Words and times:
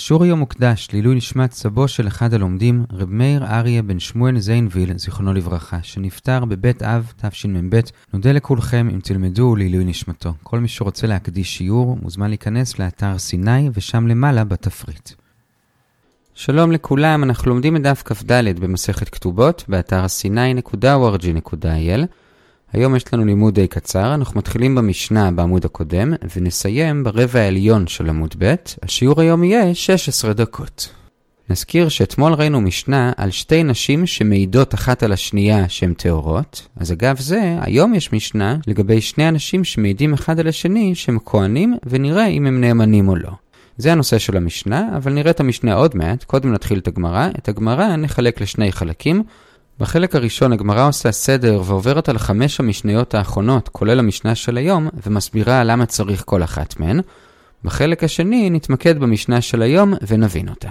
השיעור 0.00 0.24
היום 0.24 0.38
מוקדש 0.38 0.88
לעילוי 0.92 1.14
נשמת 1.14 1.52
סבו 1.52 1.88
של 1.88 2.08
אחד 2.08 2.34
הלומדים, 2.34 2.84
רב 2.92 3.10
מאיר 3.10 3.44
אריה 3.44 3.82
בן 3.82 3.98
שמואל 3.98 4.38
זיינוויל, 4.38 4.98
זיכרונו 4.98 5.32
לברכה, 5.32 5.78
שנפטר 5.82 6.44
בבית 6.44 6.82
אב 6.82 7.12
תשמ"ב. 7.16 7.80
נודה 8.12 8.32
לכולכם 8.32 8.88
אם 8.94 9.00
תלמדו 9.00 9.56
לעילוי 9.56 9.84
נשמתו. 9.84 10.34
כל 10.42 10.58
מי 10.60 10.68
שרוצה 10.68 11.06
להקדיש 11.06 11.56
שיעור, 11.56 11.98
מוזמן 12.02 12.28
להיכנס 12.28 12.78
לאתר 12.78 13.18
סיני, 13.18 13.70
ושם 13.74 14.06
למעלה 14.06 14.44
בתפריט. 14.44 15.10
שלום 16.34 16.72
לכולם, 16.72 17.24
אנחנו 17.24 17.50
לומדים 17.50 17.76
את 17.76 17.82
דף 17.82 18.02
כ"ד 18.04 18.60
במסכת 18.60 19.08
כתובות, 19.08 19.64
באתר 19.68 20.08
סיני.org.il. 20.08 22.00
היום 22.72 22.96
יש 22.96 23.14
לנו 23.14 23.24
לימוד 23.24 23.54
די 23.54 23.66
קצר, 23.66 24.14
אנחנו 24.14 24.38
מתחילים 24.38 24.74
במשנה 24.74 25.30
בעמוד 25.30 25.64
הקודם, 25.64 26.12
ונסיים 26.36 27.04
ברבע 27.04 27.40
העליון 27.40 27.86
של 27.86 28.08
עמוד 28.08 28.34
ב', 28.38 28.54
השיעור 28.82 29.20
היום 29.20 29.44
יהיה 29.44 29.74
16 29.74 30.32
דקות. 30.32 30.88
נזכיר 31.50 31.88
שאתמול 31.88 32.32
ראינו 32.32 32.60
משנה 32.60 33.12
על 33.16 33.30
שתי 33.30 33.62
נשים 33.62 34.06
שמעידות 34.06 34.74
אחת 34.74 35.02
על 35.02 35.12
השנייה 35.12 35.68
שהן 35.68 35.94
טהורות, 35.94 36.68
אז 36.76 36.92
אגב 36.92 37.20
זה, 37.20 37.56
היום 37.60 37.94
יש 37.94 38.12
משנה 38.12 38.56
לגבי 38.66 39.00
שני 39.00 39.28
אנשים 39.28 39.64
שמעידים 39.64 40.14
אחד 40.14 40.40
על 40.40 40.48
השני 40.48 40.94
שהם 40.94 41.18
כהנים, 41.24 41.76
ונראה 41.86 42.26
אם 42.26 42.46
הם 42.46 42.60
נאמנים 42.60 43.08
או 43.08 43.16
לא. 43.16 43.30
זה 43.76 43.92
הנושא 43.92 44.18
של 44.18 44.36
המשנה, 44.36 44.96
אבל 44.96 45.12
נראה 45.12 45.30
את 45.30 45.40
המשנה 45.40 45.74
עוד 45.74 45.96
מעט, 45.96 46.24
קודם 46.24 46.52
נתחיל 46.52 46.78
את 46.78 46.88
הגמרא. 46.88 47.28
את 47.38 47.48
הגמרא 47.48 47.96
נחלק 47.96 48.40
לשני 48.40 48.72
חלקים. 48.72 49.22
בחלק 49.80 50.14
הראשון 50.14 50.52
הגמרא 50.52 50.88
עושה 50.88 51.12
סדר 51.12 51.62
ועוברת 51.64 52.08
על 52.08 52.18
חמש 52.18 52.60
המשניות 52.60 53.14
האחרונות, 53.14 53.68
כולל 53.68 53.98
המשנה 53.98 54.34
של 54.34 54.56
היום, 54.56 54.88
ומסבירה 55.06 55.64
למה 55.64 55.86
צריך 55.86 56.22
כל 56.26 56.42
אחת 56.42 56.80
מהן. 56.80 57.00
בחלק 57.64 58.04
השני 58.04 58.50
נתמקד 58.50 58.98
במשנה 58.98 59.40
של 59.40 59.62
היום 59.62 59.94
ונבין 60.06 60.48
אותה. 60.48 60.68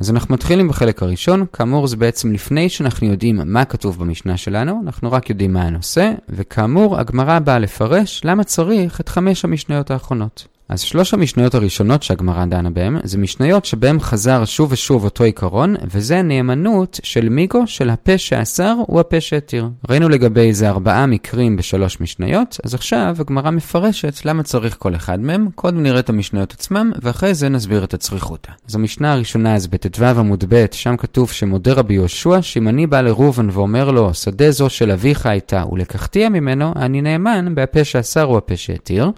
אז 0.00 0.10
אנחנו 0.10 0.34
מתחילים 0.34 0.68
בחלק 0.68 1.02
הראשון, 1.02 1.44
כאמור 1.52 1.86
זה 1.86 1.96
בעצם 1.96 2.32
לפני 2.32 2.68
שאנחנו 2.68 3.06
יודעים 3.06 3.40
מה 3.44 3.64
כתוב 3.64 3.98
במשנה 3.98 4.36
שלנו, 4.36 4.82
אנחנו 4.84 5.12
רק 5.12 5.30
יודעים 5.30 5.52
מה 5.52 5.62
הנושא, 5.62 6.12
וכאמור 6.28 6.98
הגמרא 6.98 7.38
באה 7.38 7.58
לפרש 7.58 8.20
למה 8.24 8.44
צריך 8.44 9.00
את 9.00 9.08
חמש 9.08 9.44
המשניות 9.44 9.90
האחרונות. 9.90 10.53
אז 10.68 10.80
שלוש 10.80 11.14
המשניות 11.14 11.54
הראשונות 11.54 12.02
שהגמרא 12.02 12.44
דנה 12.44 12.70
בהן, 12.70 12.96
זה 13.02 13.18
משניות 13.18 13.64
שבהן 13.64 14.00
חזר 14.00 14.44
שוב 14.44 14.72
ושוב 14.72 15.04
אותו 15.04 15.24
עיקרון, 15.24 15.74
וזה 15.90 16.22
נאמנות 16.22 17.00
של 17.02 17.28
מיגו 17.28 17.66
של 17.66 17.90
הפה 17.90 18.18
שאסר 18.18 18.74
הוא 18.86 19.00
הפה 19.00 19.20
שהתיר. 19.20 19.68
ראינו 19.88 20.08
לגבי 20.08 20.40
איזה 20.40 20.68
ארבעה 20.68 21.06
מקרים 21.06 21.56
בשלוש 21.56 22.00
משניות, 22.00 22.60
אז 22.64 22.74
עכשיו 22.74 23.16
הגמרא 23.18 23.50
מפרשת 23.50 24.24
למה 24.24 24.42
צריך 24.42 24.76
כל 24.78 24.94
אחד 24.94 25.20
מהם, 25.20 25.48
קודם 25.54 25.82
נראה 25.82 26.00
את 26.00 26.08
המשניות 26.08 26.52
עצמם, 26.52 26.92
ואחרי 27.02 27.34
זה 27.34 27.48
נסביר 27.48 27.84
את 27.84 27.94
הצריכותא. 27.94 28.52
אז 28.68 28.74
המשנה 28.74 29.12
הראשונה 29.12 29.58
זה 29.58 29.68
בט"ו 29.68 30.04
עמוד 30.04 30.44
ב', 30.48 30.66
שם 30.72 30.96
כתוב 30.96 31.30
שמודה 31.30 31.72
רבי 31.72 31.94
יהושע, 31.94 32.42
שאם 32.42 32.68
אני 32.68 32.86
בא 32.86 33.00
לראובן 33.00 33.48
ואומר 33.52 33.90
לו, 33.90 34.14
שדה 34.14 34.50
זו 34.50 34.70
של 34.70 34.90
אביך 34.90 35.26
הייתה, 35.26 35.64
ולקחתיה 35.72 36.28
ממנו, 36.28 36.72
אני 36.76 37.02
נאמן 37.02 37.54
בהפה 37.54 37.84
שאסר 37.84 38.22
הוא 38.22 38.36
הפה 38.36 38.56
שהתיר. 38.56 39.10